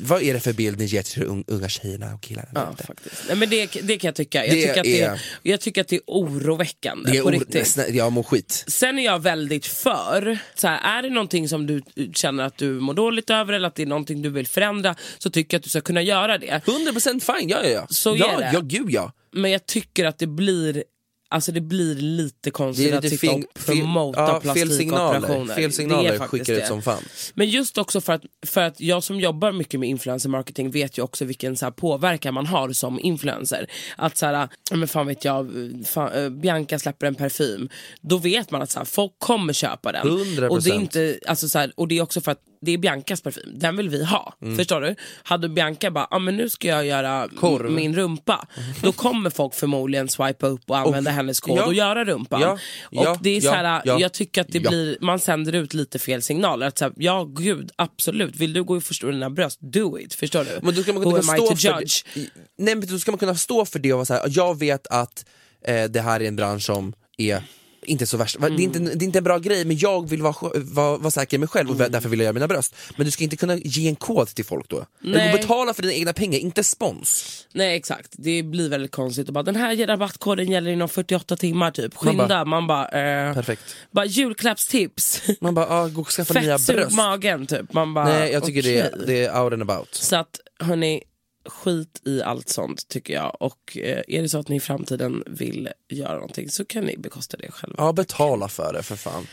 [0.00, 2.48] vad är det för bild ni ger till un, unga tjejerna och killarna?
[2.54, 3.22] Ja, faktiskt.
[3.28, 4.46] Nej, men det, det kan jag tycka.
[4.46, 7.28] Jag, Det tycker att det, är- jag tycker att det är oroväckande Det är på
[7.28, 7.64] or- riktigt.
[7.66, 8.64] snä- jag mår skit.
[8.68, 11.82] Sen är jag väldigt för, så här, är det någonting som du
[12.14, 15.30] känner att du mår dåligt över eller att det är någonting du vill förändra så
[15.30, 16.62] tycker jag att du ska kunna göra det.
[16.66, 17.86] 100% fine, ja ja ja.
[17.90, 18.50] Så ja, är det.
[18.52, 19.12] ja gud ja.
[19.32, 20.84] Men jag tycker att det blir
[21.28, 25.54] Alltså det blir lite konstigt är att lite sitta och promota ja, plastikoperationer.
[25.54, 27.02] Fel signaler skickar ut som fan.
[27.34, 30.98] Men just också för att, för att jag som jobbar mycket med influencer marketing vet
[30.98, 33.70] ju också vilken så här, påverkan man har som influencer.
[33.96, 35.50] Att så här, men fan vet jag,
[35.86, 37.68] fan, eh, Bianca släpper en parfym.
[38.00, 40.06] Då vet man att så här, folk kommer köpa den.
[40.06, 40.48] 100%.
[40.48, 42.78] Och det, är inte, alltså, så här, och det är också för att det är
[42.78, 44.34] Biancas parfym, den vill vi ha.
[44.42, 44.56] Mm.
[44.56, 44.94] Förstår du?
[45.22, 47.70] Hade Bianca bara, ah, men nu ska jag göra Korv.
[47.70, 48.46] min rumpa.
[48.82, 51.64] Då kommer folk förmodligen swipa upp och använda hennes kod ja.
[51.64, 52.40] och göra rumpan.
[52.40, 55.52] Ja, och ja, det är så här, ja, jag tycker att det blir, man sänder
[55.52, 56.66] ut lite fel signaler.
[56.66, 60.14] Att så här, ja gud, absolut, vill du gå och förstora dina bröst, do it.
[60.14, 60.58] Förstår du?
[60.62, 62.04] Men då ska man kunna stå för judge?
[62.14, 62.30] det.
[62.58, 64.86] Nej men då ska man kunna stå för det och vara så här, jag vet
[64.86, 65.24] att
[65.66, 67.42] eh, det här är en bransch som är
[67.86, 70.22] inte så värst, det, är inte, det är inte en bra grej men jag vill
[70.22, 71.92] vara, vara, vara säker i mig själv och Mm.
[71.92, 72.74] därför vill jag göra mina bröst.
[72.96, 74.86] Men du ska inte kunna ge en kod till folk då.
[75.00, 75.32] Nej.
[75.32, 77.46] Du betala för dina egna pengar, inte spons.
[77.52, 79.28] Nej exakt, det blir väldigt konstigt.
[79.28, 81.94] Och bara, den här rabattkoden gäller inom 48 timmar typ.
[81.96, 82.84] Skynda, man bara...
[83.28, 83.62] eh, Perfekt.
[83.90, 85.22] bara julklappstips.
[85.40, 86.96] Man bara, ah, gå och skaffa nya bröst.
[86.96, 87.72] magen typ.
[87.72, 89.04] Man bara, Nej jag tycker det, okej.
[89.06, 89.94] det är out and about.
[89.94, 91.02] Så att hörni,
[91.48, 93.36] skit i allt sånt tycker jag.
[93.40, 96.96] Och eh, är det så att ni i framtiden vill göra någonting så kan ni
[96.96, 97.74] bekosta det själva.
[97.78, 99.26] Ja betala för det för fan.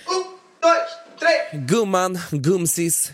[1.53, 3.11] Gumman, gumsis,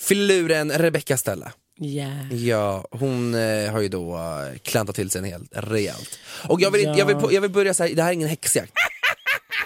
[0.00, 1.52] filuren Rebecca Stella.
[1.80, 2.34] Yeah.
[2.34, 6.18] Ja, hon eh, har ju då eh, klantat till sig en helt rejält.
[6.48, 8.72] Och jag vill, inte- jag vill, jag vill börja säga, det här är ingen häxjakt.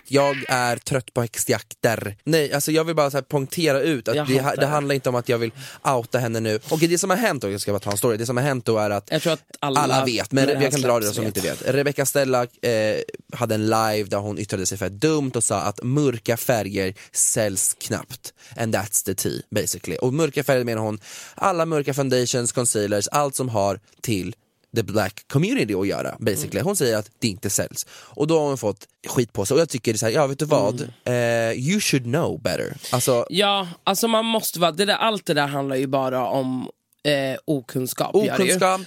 [0.08, 2.16] Jag är trött på häxjakter.
[2.24, 5.14] Nej, alltså jag vill bara så här poängtera ut att det, det handlar inte om
[5.14, 5.52] att jag vill
[5.84, 6.60] outa henne nu.
[6.70, 8.44] Och det som har hänt då, jag ska bara ta en story, det som har
[8.44, 11.26] hänt då är att Jag tror att alla vet, men jag kan dra det som
[11.26, 11.62] inte vet.
[11.66, 12.96] Rebecca Stella eh,
[13.32, 17.76] hade en live där hon yttrade sig för dumt och sa att mörka färger säljs
[17.78, 18.34] knappt.
[18.56, 19.96] And that's the tea basically.
[19.96, 21.00] Och mörka färger menar hon
[21.34, 24.34] alla mörka foundations, concealers, allt som har till
[24.76, 26.58] the black community att göra basically.
[26.58, 26.64] Mm.
[26.66, 27.86] Hon säger att det inte säljs.
[27.92, 30.38] Och då har hon fått skit på sig och jag tycker så här, ja vet
[30.38, 31.50] du vad, Mm.
[31.50, 32.76] eh, you should know better.
[32.92, 36.68] Alltså Ja, alltså man måste vara, det där, allt det där handlar ju bara om
[37.04, 38.14] eh, okunskap.
[38.14, 38.80] okunskap,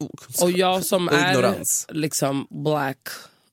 [0.00, 1.86] okunskap Och jag som och är ignorans.
[1.90, 3.08] liksom black,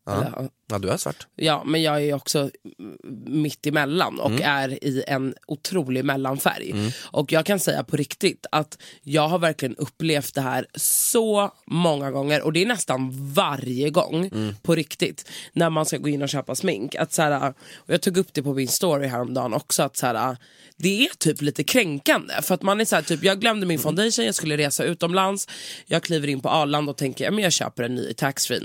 [0.07, 1.27] eller, Ja du är svart.
[1.35, 2.39] ja men jag är också
[2.79, 2.97] mm,
[3.41, 6.91] mitt emellan och är i en otrolig mellanfärg.
[7.01, 12.11] Och jag kan säga på riktigt att jag har verkligen upplevt det här så många
[12.11, 14.31] gånger och det är nästan varje gång
[14.61, 16.95] på riktigt när man ska gå in och köpa smink.
[16.95, 20.05] Att så här, och jag tog upp det på min story häromdagen också att så
[20.05, 20.37] här,
[20.77, 23.79] det är typ lite kränkande för att man är så här, typ jag glömde min
[23.79, 25.47] foundation, jag skulle resa utomlands,
[25.85, 28.61] jag kliver in på Arlanda och tänker ja, men jag köper en ny i taxfree.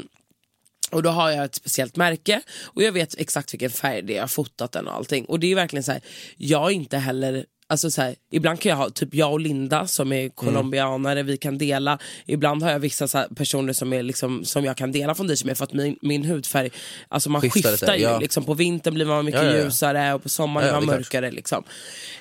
[0.91, 4.17] Och då har jag ett speciellt märke och jag vet exakt vilken färg det är,
[4.17, 5.25] jag har fotat den och allting.
[5.25, 6.01] Och det är verkligen så här,
[6.37, 9.87] jag är inte heller Alltså så här, ibland kan jag ha, typ jag och Linda
[9.87, 11.99] som är colombianare, vi kan dela.
[12.27, 15.47] Ibland har jag vissa så här personer som, är liksom, som jag kan dela foundation
[15.47, 16.71] med för att min, min hudfärg,
[17.09, 18.03] alltså man Skiftar skiftar, ju.
[18.03, 18.19] ja.
[18.19, 20.87] Liksom, på vintern blir man mycket Ja, ja, ljusare och på sommaren är man är
[20.87, 21.31] mörkare.
[21.31, 21.65] Liksom.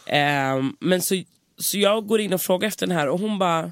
[0.05, 1.24] Ehm, men så,
[1.57, 3.72] så jag går in och frågar efter den här och hon bara,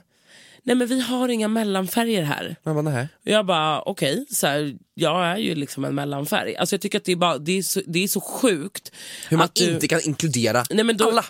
[0.68, 2.56] nej men vi har inga mellanfärger här.
[2.64, 3.08] Man bara, nej.
[3.24, 6.56] Jag bara okej, så här, jag är ju liksom en mellanfärg.
[6.56, 8.92] Alltså jag tycker att det är, bara, det är, så, det är så sjukt.
[9.30, 11.26] Hur man att du, inte kan inkludera Nej, men då, alla.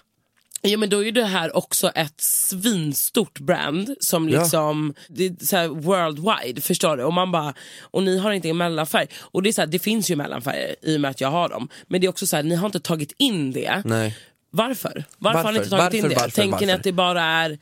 [0.61, 4.39] Ja men då är det här också ett svinstort brand som Ja.
[4.41, 7.03] liksom, det är så worldwide, förstår du?
[7.03, 9.07] Och man bara, och ni har inte en mellanfärg.
[9.19, 11.49] Och det är så här, det finns ju mellanfärger i och med att jag har
[11.49, 11.69] dem.
[11.87, 13.81] Men det är också så här, ni har inte tagit in det.
[13.85, 14.17] Nej.
[14.51, 15.03] Varför?
[15.17, 15.63] Varför, har ni Varför?
[15.65, 16.21] inte tagit in Varför, det?
[16.21, 16.77] varför, Tänker ni varför?
[16.77, 17.59] att det bara är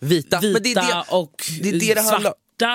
[0.00, 0.40] Vita.
[0.40, 2.34] vita det det, och det, är det, det svarta?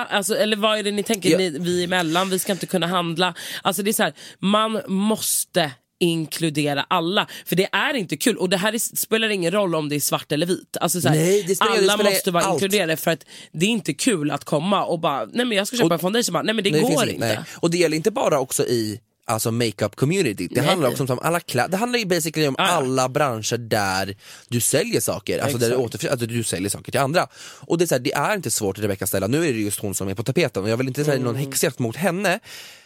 [0.10, 1.30] Alltså, eller vad är det ni tänker?
[1.30, 1.38] Ja.
[1.38, 3.34] Ni, vi emellan, vi ska inte kunna handla.
[3.62, 7.28] Alltså det är så här, man måste inkludera alla.
[7.46, 10.00] För det är inte kul och det här är, spelar ingen roll om det är
[10.00, 10.78] svart eller vit.
[10.82, 12.54] Alltså så här, Nej, det spelar- det alla spelar måste vara allt.
[12.54, 15.78] inkluderade för att det är inte kul att komma och bara, nej men jag ska
[15.78, 17.28] köpa Och- en foundation, nej men det Nej, går finns inte.
[17.28, 17.40] nej.
[17.56, 20.70] Och det gäller inte bara också i alltså makeup community, det Nej.
[20.70, 22.64] handlar också om alla kläder, det handlar ju basically om ja.
[22.64, 24.18] alla branscher där
[24.48, 25.86] du säljer saker, alltså där du, Exakt.
[25.86, 27.28] återför, alltså du säljer saker till andra.
[27.60, 29.96] Och det är, här, det är inte svårt Rebecca ställa, nu är det just hon
[29.96, 30.64] som är på tapeten.
[30.64, 31.46] Och jag vill inte säga någon Mm.
[31.46, 32.40] häxjakt mot henne,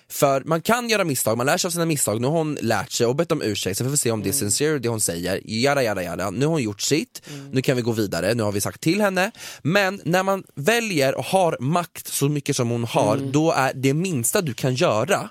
[0.09, 2.91] För man kan göra misstag, man lär sig av sina misstag, nu har hon lärt
[2.91, 5.01] sig och bett om ursäkt, så vi får se om det är sincere det hon
[5.01, 7.21] säger, jada jada jada, nu har hon gjort sitt,
[7.51, 9.31] nu kan vi gå vidare, nu har vi sagt till henne.
[9.61, 13.93] Men när man väljer och har makt så mycket som hon har, då är det
[13.93, 15.29] minsta du kan göra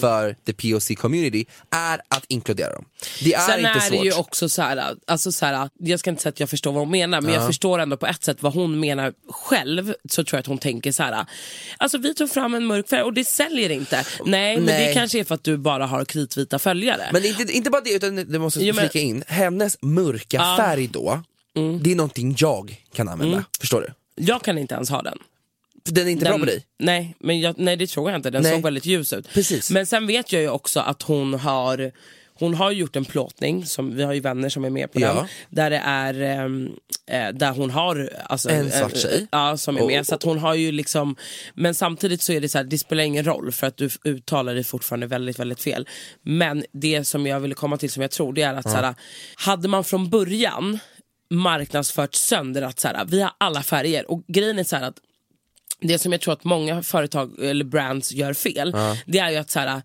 [0.00, 2.84] för the POC community är att inkludera dem.
[3.24, 4.04] Det är Sen inte är det svårt.
[4.06, 6.80] ju också så här, alltså så här, jag ska inte säga att jag förstår vad
[6.82, 9.94] hon menar men jag förstår ändå på ett sätt vad hon menar själv.
[10.10, 11.26] Så tror jag att hon tänker så här,
[11.76, 14.04] alltså vi tog fram en mörk färg och det säljer inte.
[14.24, 14.86] Nej, men Nej.
[14.88, 17.08] det kanske är för att du bara har kritvita följare.
[17.12, 20.54] Men det inte, inte bara det, utan det måste men- flika in, hennes mörka Ja.
[20.58, 21.22] färg då,
[21.82, 23.44] det är någonting jag kan använda.
[23.60, 24.22] Förstår du?
[24.24, 25.18] Jag kan inte ens ha den.
[25.84, 26.64] Den är inte bra Den- på dig.
[26.78, 28.30] Nej, men jag, nej det tror jag inte.
[28.30, 28.52] Den Nej.
[28.52, 29.28] såg väldigt ljus ut.
[29.28, 29.70] Precis.
[29.70, 31.92] Men sen vet jag ju också att hon har
[32.40, 35.14] hon har gjort en plåtning, som, vi har ju vänner som är med på Ja.
[35.14, 36.70] den, där det är ehm,
[37.10, 39.26] eh, där hon har alltså, En svart eh, tjej.
[39.30, 40.06] Ja, som är med.
[40.06, 41.16] Så att hon har ju liksom,
[41.54, 44.54] men samtidigt så är det så här, det spelar ingen roll för att du uttalar
[44.54, 45.88] det fortfarande väldigt, väldigt fel.
[46.22, 48.94] Men det som jag ville komma till som jag tror, det är att så här,
[49.34, 50.78] hade man från början
[51.30, 54.96] marknadsfört sönder att så här, vi har alla färger och grejen är så här att
[55.80, 58.72] det som jag tror att många företag eller brands gör fel,
[59.06, 59.82] det är ju att så här,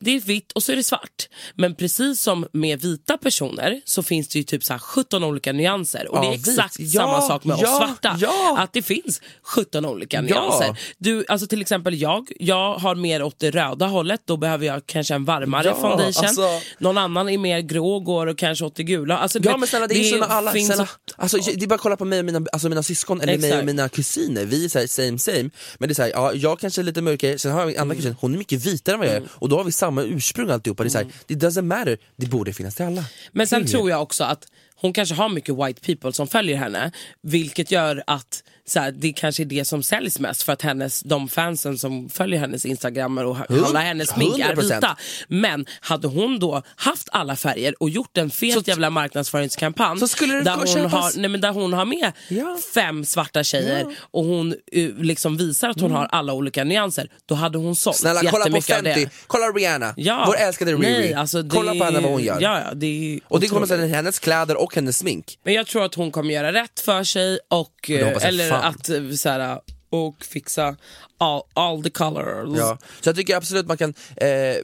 [0.00, 1.28] det är vitt och så är det svart.
[1.54, 5.52] Men precis som med vita personer så finns det ju typ så här 17 olika
[5.52, 6.08] nyanser.
[6.08, 6.90] Och det Ja, är exakt vit.
[6.92, 8.16] samma Ja, sak med oss ja, svarta.
[8.20, 8.56] ja.
[8.58, 10.76] Att det finns 17 olika nyanser.
[10.98, 14.86] Du, alltså till exempel jag, jag har mer åt det röda hållet, då behöver jag
[14.86, 16.24] kanske en varmare foundation.
[16.24, 16.48] alltså-
[16.78, 19.18] Någon annan är mer grå och går och kanske åt det gula.
[19.18, 20.88] Alltså, Ja det- men snälla det är så med alla, finns snälla.
[21.16, 23.48] Alltså, det är bara att kolla på mig och mina, alltså mina syskon eller mig
[23.48, 23.60] Exakt.
[23.60, 25.50] och mina kusiner, vi är så här, same same.
[25.78, 27.78] Men det är så här, ja, jag kanske är lite mörkare, sen har jag min
[27.78, 29.89] andra kusin, hon är mycket vitare än vad jag är och då har vi samma
[29.98, 30.82] ursprung alltihopa.
[30.82, 33.04] Det är så här, det doesn't matter, det borde finnas till alla.
[33.32, 33.70] Men sen Period.
[33.70, 36.92] tror jag också att hon kanske har mycket white people som följer henne.
[37.22, 41.00] Vilket gör att så här, det kanske är det som säljs mest för att hennes,
[41.00, 44.62] de fansen som följer hennes instagram och alla hennes smink är 100%.
[44.62, 44.96] vita.
[45.28, 50.08] Men hade hon då haft alla färger och gjort en fet Så- jävla marknadsföringskampanj Så
[50.08, 50.92] skulle det där, hon köpas.
[50.92, 52.58] har, nej, men där hon har med Ja.
[52.74, 57.34] fem svarta tjejer och hon uh, liksom visar att hon har alla olika nyanser, då
[57.34, 58.14] hade hon sålt Mm.
[58.14, 59.10] Snälla kolla på jättemycket av 50, det.
[59.26, 60.24] kolla Rihanna, Ja.
[60.26, 60.80] vår älskade Riri.
[60.80, 62.38] Nej, alltså det- kolla på henne vad hon gör.
[62.40, 65.38] Ja, ja, det och det kommer sen hennes kläder och hennes smink.
[65.44, 68.59] Men jag tror att hon kommer göra rätt för sig och, hoppas eh, eller fan.
[68.60, 70.76] Att eh, så här, och fixa
[71.18, 72.58] all, all the colors.
[72.58, 72.78] Ja.
[73.00, 74.56] Så jag tycker absolut man kan eh,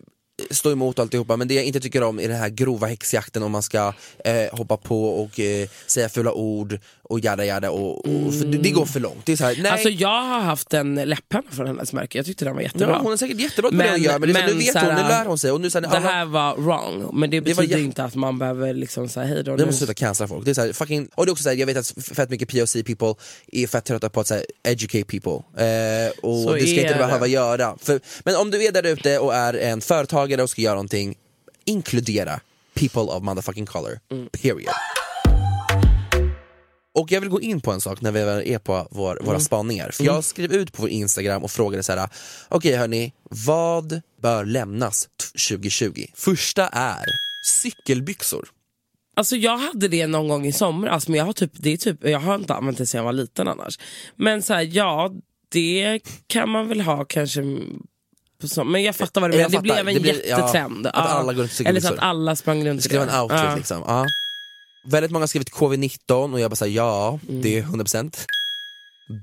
[0.50, 3.52] stå emot alltihopa, men det jag inte tycker om är den här grova häxjakten om
[3.52, 3.92] man ska
[4.24, 6.78] eh, hoppa på och eh, säga fula ord
[7.08, 9.26] och jada jada och, och för det, det går för långt.
[9.26, 9.72] Det är så här, nej.
[9.72, 12.88] Alltså jag har haft en läpppenna från hennes märke, jag tyckte den var jättebra.
[12.90, 14.72] Ja, hon är säkert jättebra på det hon gör men, det så här, nu vet
[14.72, 16.56] så här, hon, nu lär hon sig och nu så här, Det alla, här var
[16.56, 19.52] wrong, men det Det betyder jä- inte att man behöver liksom säga hej då.
[19.52, 19.64] nu.
[19.66, 20.44] måste sluta cancella folk.
[20.44, 22.30] Det är så här, fucking, och det är också så här, jag vet att fett
[22.30, 23.14] mycket POC people
[23.52, 25.64] är fett trötta på att så här, educate people.
[25.66, 26.98] Eh, och Så det ska inte det.
[26.98, 27.76] behöva göra.
[27.82, 31.14] För, men om du är där ute och är en företagare och ska göra någonting,
[31.64, 32.40] inkludera
[32.74, 33.98] people of motherfucking color.
[34.10, 34.28] Mm.
[34.42, 34.72] Period.
[36.96, 38.20] Och jag vill gå in på en sak när vi
[38.54, 39.90] är på vår, våra spaningar.
[39.90, 42.08] För jag skrev ut på vår Instagram och frågade så här:
[42.48, 45.08] okej hörni, vad bör lämnas t-
[45.48, 46.04] 2020?
[46.14, 47.04] Första är
[47.46, 48.48] cykelbyxor.
[49.16, 52.04] Alltså jag hade det någon gång i somras, men jag har, typ, det är typ,
[52.04, 53.78] jag har inte använt det sedan jag var liten annars.
[54.16, 55.12] Men så här, ja,
[55.48, 57.42] det kan man väl ha kanske
[58.64, 60.86] men jag fattar vad du menar, det blev en Det blir- ja, jättetrend.
[60.86, 63.40] att alla går runt Eller så att alla sprang runt Det skulle vara en outfit
[63.44, 63.56] Ja.
[63.56, 63.82] liksom.
[63.86, 64.06] Ja.
[64.86, 67.42] Väldigt många har skrivit covid-19 och jag bara såhär, ja, Mm.
[67.42, 68.26] det är 100%.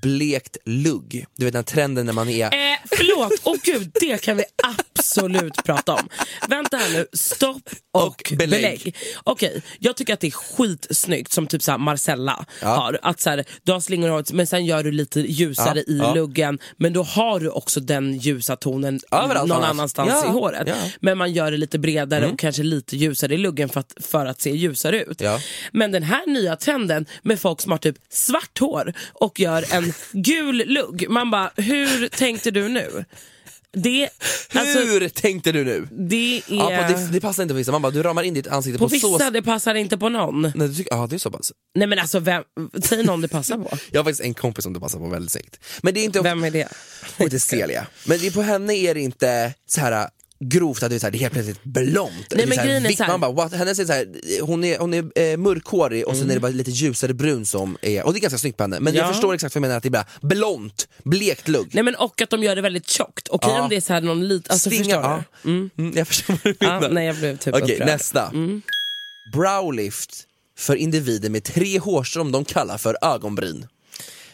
[0.02, 2.46] Blekt lugg, du vet den här trenden när man är...
[2.46, 4.44] Eh, förlåt, åh gud, det kan vi
[4.98, 6.10] absolut prata om.
[6.50, 8.50] Vänta här nu, stopp och, Och belägg.
[8.62, 8.96] belägg.
[9.24, 12.68] Okej, jag tycker att det är skitsnyggt som typ såhär Marcella Ja.
[12.68, 13.00] har.
[13.02, 16.14] Att såhär, du har slingor håret men sen gör du lite ljusare Ja, i ja.
[16.14, 16.60] luggen.
[16.78, 20.68] Men då har du också den ljusa tonen Överallt någon annanstans i håret.
[20.68, 20.78] Mm.
[21.00, 24.26] Men man gör det lite bredare och kanske lite ljusare i luggen för att, för
[24.26, 25.22] att se ljusare ut.
[25.72, 29.94] Men den här nya trenden med folk som har typ svart hår och gör en
[30.12, 31.10] gul lugg.
[31.10, 33.06] Man bara, hur tänkte du nu?
[33.76, 34.10] Det,
[34.54, 35.88] alltså, Hur tänkte du nu?
[35.92, 36.56] det är...
[36.56, 38.80] Ja, på, det, det passar inte på vissa, man bara du ramar in ditt ansikte
[38.80, 39.14] på på, så...
[39.14, 40.42] vissa det passar inte på någon.
[40.42, 41.52] Nej, du tycker, ja, det är så pass.
[41.76, 42.44] Nej men alltså, vem,
[42.84, 43.78] säg någon det passar på.
[43.92, 45.60] Jag har faktiskt en kompis som det passar på väldigt snyggt.
[45.82, 46.22] Men det är inte...
[46.22, 46.68] Vem är det?
[47.18, 47.88] Hon heter Celia.
[48.06, 50.10] Men det, på henne är det inte så här
[50.50, 52.30] grovt att det är, så här, det är helt plötsligt blont.
[52.30, 53.54] Det men grejen är så här- Man bara, what?
[53.54, 54.08] Hennes är så här,
[54.42, 57.78] hon är, hon är eh, mörkhårig och sen är det bara lite ljusare brun som
[57.82, 58.80] är, och det är ganska snyggt på henne.
[58.80, 59.08] Men jag Mm.
[59.10, 59.14] Ja.
[59.14, 61.70] förstår exakt vad jag menar, att det är bara blont, blekt lugg.
[61.74, 63.28] Nej men och att de gör det väldigt tjockt.
[63.32, 63.62] Okej Ja.
[63.62, 65.24] om det är så här någon lit, alltså Stinga, förstår ja.
[65.44, 65.50] du?
[65.50, 65.70] Mm.
[65.78, 66.90] Mm, jag förstår vad du Ja, menar.
[66.90, 67.82] nej jag blev typ Okej, upprörd.
[67.82, 67.94] Mm.
[67.94, 68.32] nästa.
[69.34, 70.24] Browlift
[70.58, 73.68] för individer med tre hårstrån de kallar för ögonbryn.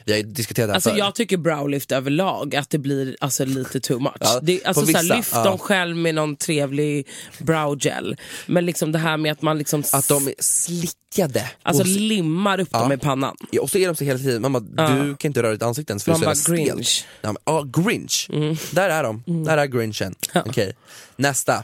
[0.05, 0.97] Vi har diskuterat det här Alltså förr.
[0.97, 4.13] jag tycker browlift överlag, att det blir alltså, lite too much.
[4.19, 5.43] Ja, det, alltså, vissa, lyft ja.
[5.43, 7.07] dem själv med någon trevlig
[7.39, 8.15] browgel.
[8.45, 11.49] Men liksom det här med att man liksom Att de är slickade.
[11.63, 13.35] alltså, Och limmar upp dem i pannan.
[13.51, 15.91] Ja, och så är de så hela tiden, bara, du kan inte röra ditt ansikte
[15.91, 16.87] ens för Man det är så jävla Grinch.
[16.87, 17.07] stelt.
[17.21, 18.29] Ja, men, ja, Grinch.
[18.71, 20.15] Där är de, där är Grinchen.
[20.35, 20.73] Okej,
[21.15, 21.63] nästa.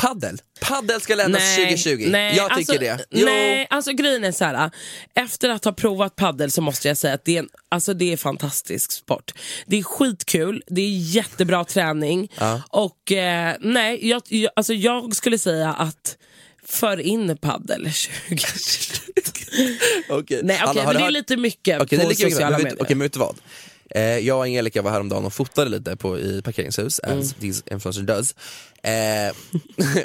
[0.00, 0.40] Paddel.
[0.60, 2.06] Paddel ska lämnas 2020.
[2.08, 3.04] nej, jag tycker alltså, det.
[3.10, 3.24] Jo.
[3.26, 4.70] Nej, alltså grejen är så här.
[5.14, 8.12] Efter att ha provat paddel så måste jag säga att det är en alltså, det
[8.12, 9.32] är fantastisk sport.
[9.66, 12.28] Det är skitkul, det är jättebra träning
[12.68, 16.16] och eh, nej, jag, jag, alltså, jag skulle säga att
[16.66, 17.80] för in paddel
[18.28, 18.92] 2020.
[20.08, 20.40] Okej.
[20.42, 22.62] Nej har men det är lite mycket Okej, det är på lika mycket, sociala men
[22.64, 22.82] medier.
[22.82, 23.36] okej, men vet du vad?
[23.90, 27.18] Eh, jag och Angelica var häromdagen och fotade lite på, i parkeringshus, Mm.
[27.20, 28.34] as these influencers does.
[28.86, 29.34] Eh,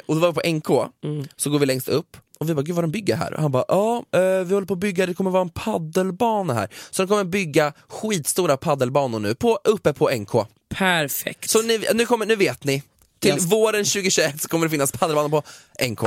[0.06, 1.26] och då var vi på NK, Mm.
[1.36, 3.34] så går vi längst upp och vi bara, gud vad de bygger här.
[3.34, 6.54] Och han bara, ja eh, vi håller på att bygga, det kommer vara en paddelbana
[6.54, 6.68] här.
[6.90, 10.30] Så de kommer bygga skitstora paddelbanor nu, på, uppe på NK.
[10.74, 11.50] Perfekt.
[11.50, 12.82] Så ni, nu, kommer, nu vet ni,
[13.22, 15.42] till Jag- våren 2021 så kommer det finnas paddelbanor på
[15.88, 16.00] NK.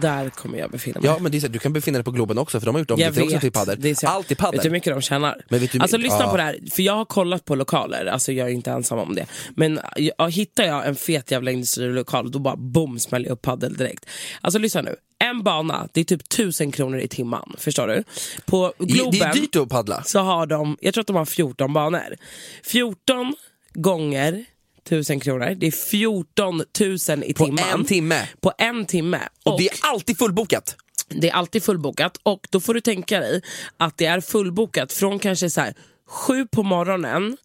[0.00, 1.10] Där kommer jag befinna mig.
[1.10, 2.80] Ja men det är, så- du kan befinna dig på Globen också för de har
[2.80, 3.34] gjort om Jag till också
[3.66, 3.82] vet.
[3.82, 4.52] till så- Allt är paddel.
[4.58, 5.42] Vet du hur mycket de tjänar?
[5.48, 6.30] Men vet du- alltså lyssna ja.
[6.30, 9.14] på det här, för jag har kollat på lokaler, alltså jag är inte ensam om
[9.14, 9.26] det.
[9.56, 13.74] Men jag, hittar jag en fet jävla industrilokal, då bara boom smäller jag upp paddel
[13.76, 14.06] direkt.
[14.40, 18.04] Alltså lyssna nu, en bana, det är typ tusen kronor i timman, förstår du?
[18.44, 20.02] På Globen det är dyrt att paddla.
[20.02, 22.16] så har de, jag tror att de har 14 banor.
[22.64, 23.34] 14
[23.74, 24.44] gånger
[24.84, 26.62] tusen kronor, det är 14
[27.08, 27.64] 000 i På timmen.
[27.72, 28.28] en timme.
[28.40, 29.20] På en timme.
[29.44, 30.76] Och det är alltid fullbokat.
[31.08, 33.42] Det är alltid fullbokat och då får du tänka dig
[33.76, 35.74] att det är fullbokat från kanske så här
[36.06, 37.36] sju på morgonen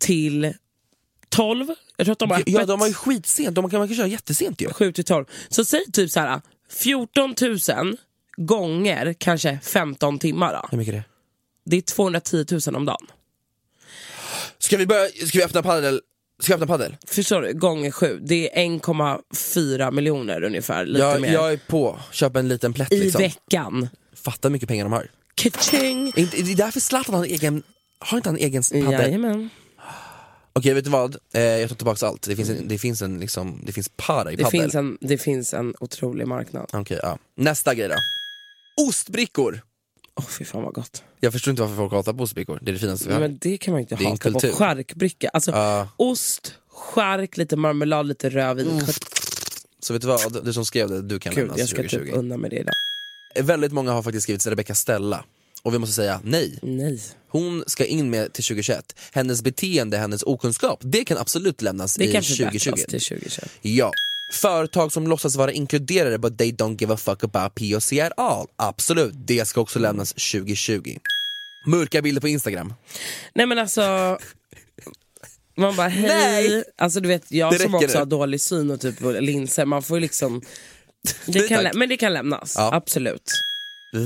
[0.00, 0.54] till
[1.28, 1.74] 12.
[1.96, 3.96] Jag tror att de har öppet Ja de har ju skitsent, de kan, man kan
[3.96, 4.72] köra jättesent ju.
[4.72, 5.24] 7 till 12.
[5.48, 7.96] Så säg typ så här 14 000
[8.36, 10.52] gånger kanske 15 timmar.
[10.52, 10.68] Då.
[10.70, 11.04] Hur mycket är det?
[11.64, 13.06] Det är 210 000 om dagen.
[14.58, 16.00] Ska vi, börja, ska vi öppna paddel?
[16.40, 16.96] Ska vi öppna paddel?
[17.06, 17.52] Förstår du?
[17.52, 18.20] Gånger 7.
[18.22, 20.86] Det är 1,4 miljoner ungefär.
[20.86, 21.32] Lite Jag, mer.
[21.32, 23.22] jag är på, köp en liten plätt I liksom.
[23.22, 23.88] veckan.
[24.14, 25.08] Fatta hur mycket pengar de har.
[25.34, 26.12] Ka-ching!
[26.14, 26.22] Det
[26.52, 27.62] är därför Zlatan har en egen,
[27.98, 28.92] har inte han en egen paddel?
[28.92, 29.50] Jajamän.
[30.52, 32.22] Okej vet du vad, eh, jag tar tillbaka allt.
[32.22, 34.60] Det finns en, det finns en, liksom, det finns para i Det paddel.
[34.60, 36.70] finns, en, det finns en otrolig marknad.
[36.72, 37.18] Okej, ja.
[37.36, 37.94] Nästa grej då.
[38.88, 39.62] Ostbrickor.
[40.20, 41.02] Åh fy fan vad gott.
[41.20, 43.20] Jag förstår inte varför folk hatar på ostbrickor, det är det finaste vi har.
[43.20, 44.40] Men det kan man inte Det en hata på.
[44.40, 45.28] Charkbricka.
[45.28, 45.88] Alltså Ja.
[45.96, 46.54] ost,
[46.94, 48.82] chark, lite marmelad, lite rödvin.
[49.80, 52.04] Så vet du vad, du som skrev det, du kan Gud, lämnas jag ska 2020.
[52.04, 52.74] typ unna med det idag.
[53.46, 55.24] Väldigt många har faktiskt skrivit Rebecca Stella.
[55.62, 56.58] Och vi måste säga nej.
[56.62, 57.00] Nej.
[57.28, 58.96] Hon ska in med till 2021.
[59.12, 62.58] Hennes beteende, hennes okunskap, det kan absolut lämnas Det i kan 2020.
[62.70, 63.46] förbättras till 2020.
[63.62, 63.92] Ja.
[64.32, 68.46] Företag som låtsas vara inkluderade but they don't give a fuck about POC at all.
[68.56, 70.96] Absolut, det ska också lämnas 2020.
[71.66, 72.74] Mörka bilder på Instagram.
[73.34, 74.18] Nej men alltså
[75.56, 76.64] Man bara hej, Nej.
[76.78, 77.94] alltså du vet jag som också nu.
[77.98, 80.42] har dålig syn och typ linser, man får ju liksom
[81.26, 82.74] det kan, lä- Men det kan lämnas, Ja.
[82.74, 83.30] absolut.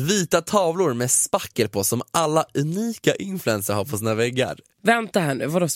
[0.09, 4.59] Vita tavlor med spackel på som alla unika influencers har på sina väggar.
[4.83, 5.69] Vänta här nu, vadå?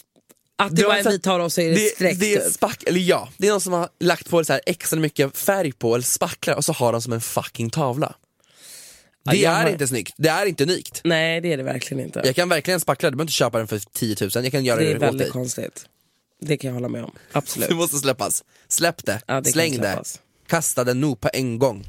[0.60, 2.40] Att det, Det en så- vit tavla och så är det, Det, streck det är
[2.40, 2.52] typ.
[2.52, 5.72] spack, eller ja, det är någon som har lagt på så här extra mycket färg
[5.72, 8.14] på, eller spacklar, och så har de som en fucking tavla.
[9.30, 11.00] Det Ja, är har- inte snyggt, det är inte unikt.
[11.04, 12.22] Nej det är det verkligen inte.
[12.24, 14.78] Jag kan verkligen spackla, du behöver inte köpa den för 10 000, jag kan göra
[14.80, 15.30] det det, är åt väldigt dig.
[15.32, 15.86] konstigt.
[16.40, 17.68] Det kan jag hålla med om, absolut.
[17.68, 18.44] Det måste släppas.
[18.68, 20.02] Släpp det, Ja, det släng det,
[20.48, 21.84] kasta den nu på en gång.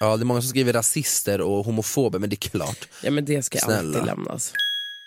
[0.00, 2.88] Ja, det är många som skriver rasister och homofober, men det är klart.
[3.02, 3.78] Ja men det ska Snälla.
[3.78, 4.52] alltid lämnas.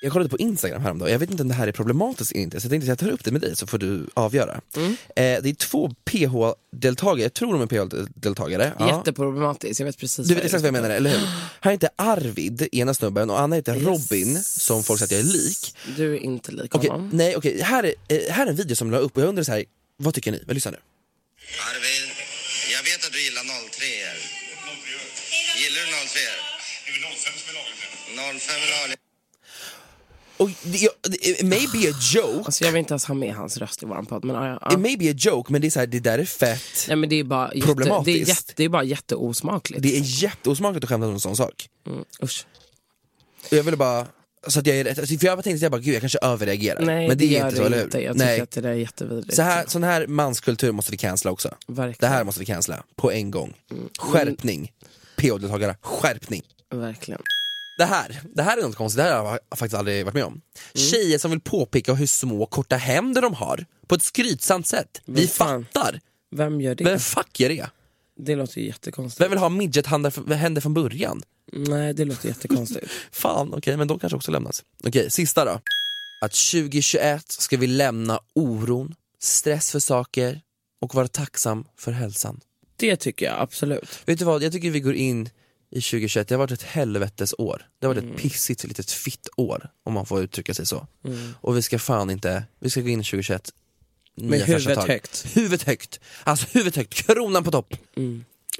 [0.05, 2.61] Jag kollade på Instagram häromdagen, jag vet inte om det här är problematiskt eller inte,
[2.61, 4.61] så jag tänkte att jag tar upp det med dig så får du avgöra.
[4.75, 4.91] Mm.
[4.91, 8.73] Eh, det är två PH-deltagare, jag tror de är PH-deltagare.
[8.79, 11.27] Jätteproblematiskt, jag vet precis Du vad vet exakt vad jag menar, eller hur?
[11.61, 13.83] Här heter Arvid, ena snubben, och Anna heter Yes.
[13.85, 15.75] Robin, som folk säger att jag är lik.
[15.97, 17.09] Du är inte lik Okej, honom.
[17.13, 19.43] nej okej, här, är, eh, här är en video som la upp och jag undrar
[19.43, 19.63] så här,
[19.97, 20.43] vad tycker ni?
[20.45, 20.77] Men lyssna nu.
[21.69, 22.09] Arvid,
[22.75, 24.17] jag vet att du gillar 03 er.
[25.61, 26.39] Gillar du 03 er?
[26.85, 29.04] Det är 05 som är lagligt 05 är lagligt.
[30.37, 33.35] Och det, det, it may be a joke, Alltså jag vill inte ens ha med
[33.35, 34.73] hans röst i våran podd men ja, ja.
[34.73, 36.85] it may be a joke men det är så här, det där är fett.
[36.87, 38.27] Nej men det är bara jätte, det är, Problematiskt.
[38.27, 39.83] jätte, det är bara jätteosmakligt.
[39.83, 41.69] Det är jätteosmakligt att skämta om en sån sak.
[41.87, 42.45] Mm, usch.
[43.51, 44.07] Och jag ville bara,
[44.47, 46.19] så att jag är rätt, alltså, för jag tänkte att jag bara, gud jag kanske
[46.21, 46.81] överreagerar.
[46.81, 47.83] Nej men det, är gör inte så, eller hur?
[47.83, 48.41] Jag tycker Nej.
[48.41, 49.35] att det är jättevidrigt.
[49.35, 51.55] Så här, sån här manskultur måste vi cancella också.
[51.67, 51.97] Verkligen.
[51.99, 53.53] Det här måste vi cancella, på en gång.
[53.99, 54.71] Skärpning.
[55.17, 56.41] PO-deltagare, skärpning.
[56.69, 57.21] Verkligen.
[57.77, 60.23] Det här, det här är något konstigt, det här har jag faktiskt aldrig varit med
[60.23, 60.41] om.
[60.73, 65.01] Tjejer som vill påpeka hur små korta händer de har, på ett skrytsamt sätt.
[65.05, 65.65] Vi fan?
[65.73, 65.99] fattar.
[66.35, 66.83] Vem gör det?
[66.83, 67.69] Vem fuck gör det?
[68.17, 69.21] Det låter ju jättekonstigt.
[69.21, 71.23] Vem vill ha midgethänder från början?
[71.51, 72.87] Nej, det låter jättekonstigt.
[73.11, 74.63] Fan, okej, men de kanske också lämnas.
[74.83, 75.61] Okej, sista då.
[76.21, 80.41] Att 2021 ska vi lämna oron, stress för saker
[80.81, 82.39] och vara tacksam för hälsan.
[82.75, 83.99] det tycker jag absolut.
[84.05, 85.29] Vet du vad, jag tycker vi går in
[85.75, 87.65] i 2021, det har varit ett helvetes år.
[87.79, 90.87] Det har varit ett pissigt litet fitt år, om man får uttrycka sig så.
[91.41, 93.51] Och vi ska fan inte, vi ska gå in i 2021
[94.15, 94.87] Med huvudet tag.
[94.87, 95.25] högt.
[95.37, 97.73] Huvudet högt, alltså huvudet högt, kronan på topp.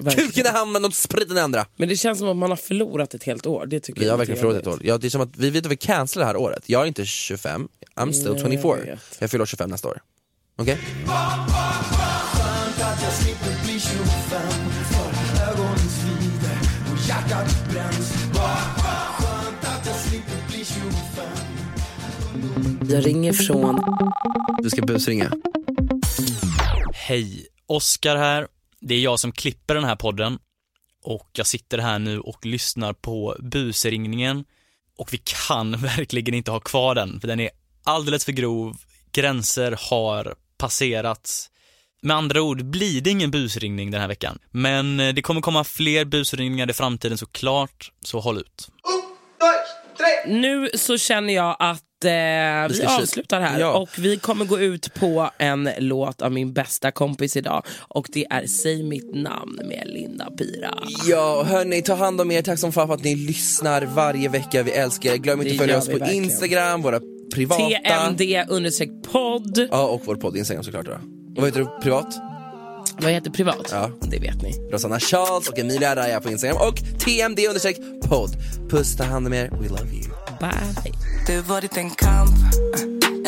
[0.00, 0.28] Verkligen.
[0.30, 1.66] Kuken i handen och spriten i andra.
[1.76, 3.66] Men det känns som att man har förlorat ett helt år.
[3.66, 4.80] Det tycker Vi jag har verkligen förlorat ett år.
[4.84, 6.62] Ja, det är som att vi vet att vi cancelar det här året.
[6.66, 8.78] Jag är inte 25, I'm still Nej, 24.
[8.86, 10.00] jag Jag, fyller år 25 nästa år.
[10.56, 10.78] Okej?
[22.90, 23.80] Jag ringer från...
[24.62, 25.32] Du ska busringa.
[26.94, 28.48] Hej, Oskar här.
[28.80, 30.38] Det är jag som klipper den här podden
[31.04, 34.44] och jag sitter här nu och lyssnar på busringningen
[34.98, 37.50] och vi kan verkligen inte ha kvar den för den är
[37.84, 38.76] alldeles för grov,
[39.12, 41.50] gränser har passerats.
[42.02, 44.38] Med andra ord blir det ingen busringning den här veckan.
[44.50, 48.68] Men eh, det kommer komma fler busringningar i framtiden såklart, så håll ut.
[50.26, 52.10] Nu så känner jag att eh,
[52.68, 53.72] vi kö- avslutar här Ja.
[53.78, 58.26] och vi kommer gå ut på en låt av min bästa kompis idag och det
[58.30, 60.78] är Säg mitt namn med Linda Pira.
[61.06, 62.42] Ja, hörni, ta hand om er.
[62.42, 64.62] Tack som fan för att ni lyssnar varje vecka.
[64.62, 65.16] Vi älskar er.
[65.16, 66.24] Glöm inte att följa oss vi på verkligen.
[66.24, 67.00] Instagram, våra
[67.34, 67.62] privata...
[67.62, 69.68] TMD understreck podd.
[69.70, 70.86] Ja, och vår podd Instagram såklart.
[70.86, 70.92] Då.
[70.92, 70.98] Och
[71.36, 72.14] vad heter du privat?
[72.98, 73.68] Vad heter privat?
[73.72, 73.90] Ja.
[74.00, 74.52] Det vet ni.
[74.72, 77.76] Rosanna Charles och Emilia Araya på Instagram och TMD understreck
[78.08, 78.30] podd.
[78.70, 79.50] Puss, ta hand om er.
[79.50, 80.25] We love you.
[80.40, 80.92] Bye.
[81.26, 82.30] Det varit en kamp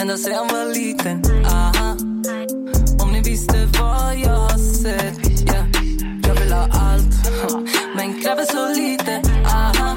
[0.01, 1.23] ända sedan jag var liten.
[1.47, 1.97] Aha.
[3.03, 5.43] Om ni visste vad jag har sett.
[5.43, 5.67] Yeah.
[6.23, 7.05] Jag vill ha allt,
[7.97, 9.23] men kräver så lite.
[9.47, 9.97] Aha.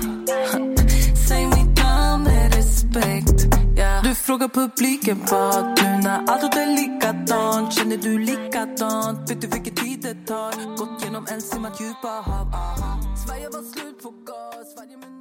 [1.28, 3.56] Säg mitt namn med respekt.
[3.78, 4.04] Yeah.
[4.04, 7.74] Du frågar publiken vad nu när allt låter likadant.
[7.74, 9.32] Känner du likadant?
[9.32, 10.78] Vet du vilken tid det tar?
[10.78, 12.48] Gått genom en simmat djupa hav.
[12.54, 13.00] Aha.
[13.28, 14.76] Sverige var slut på gas.
[14.78, 15.21] Varje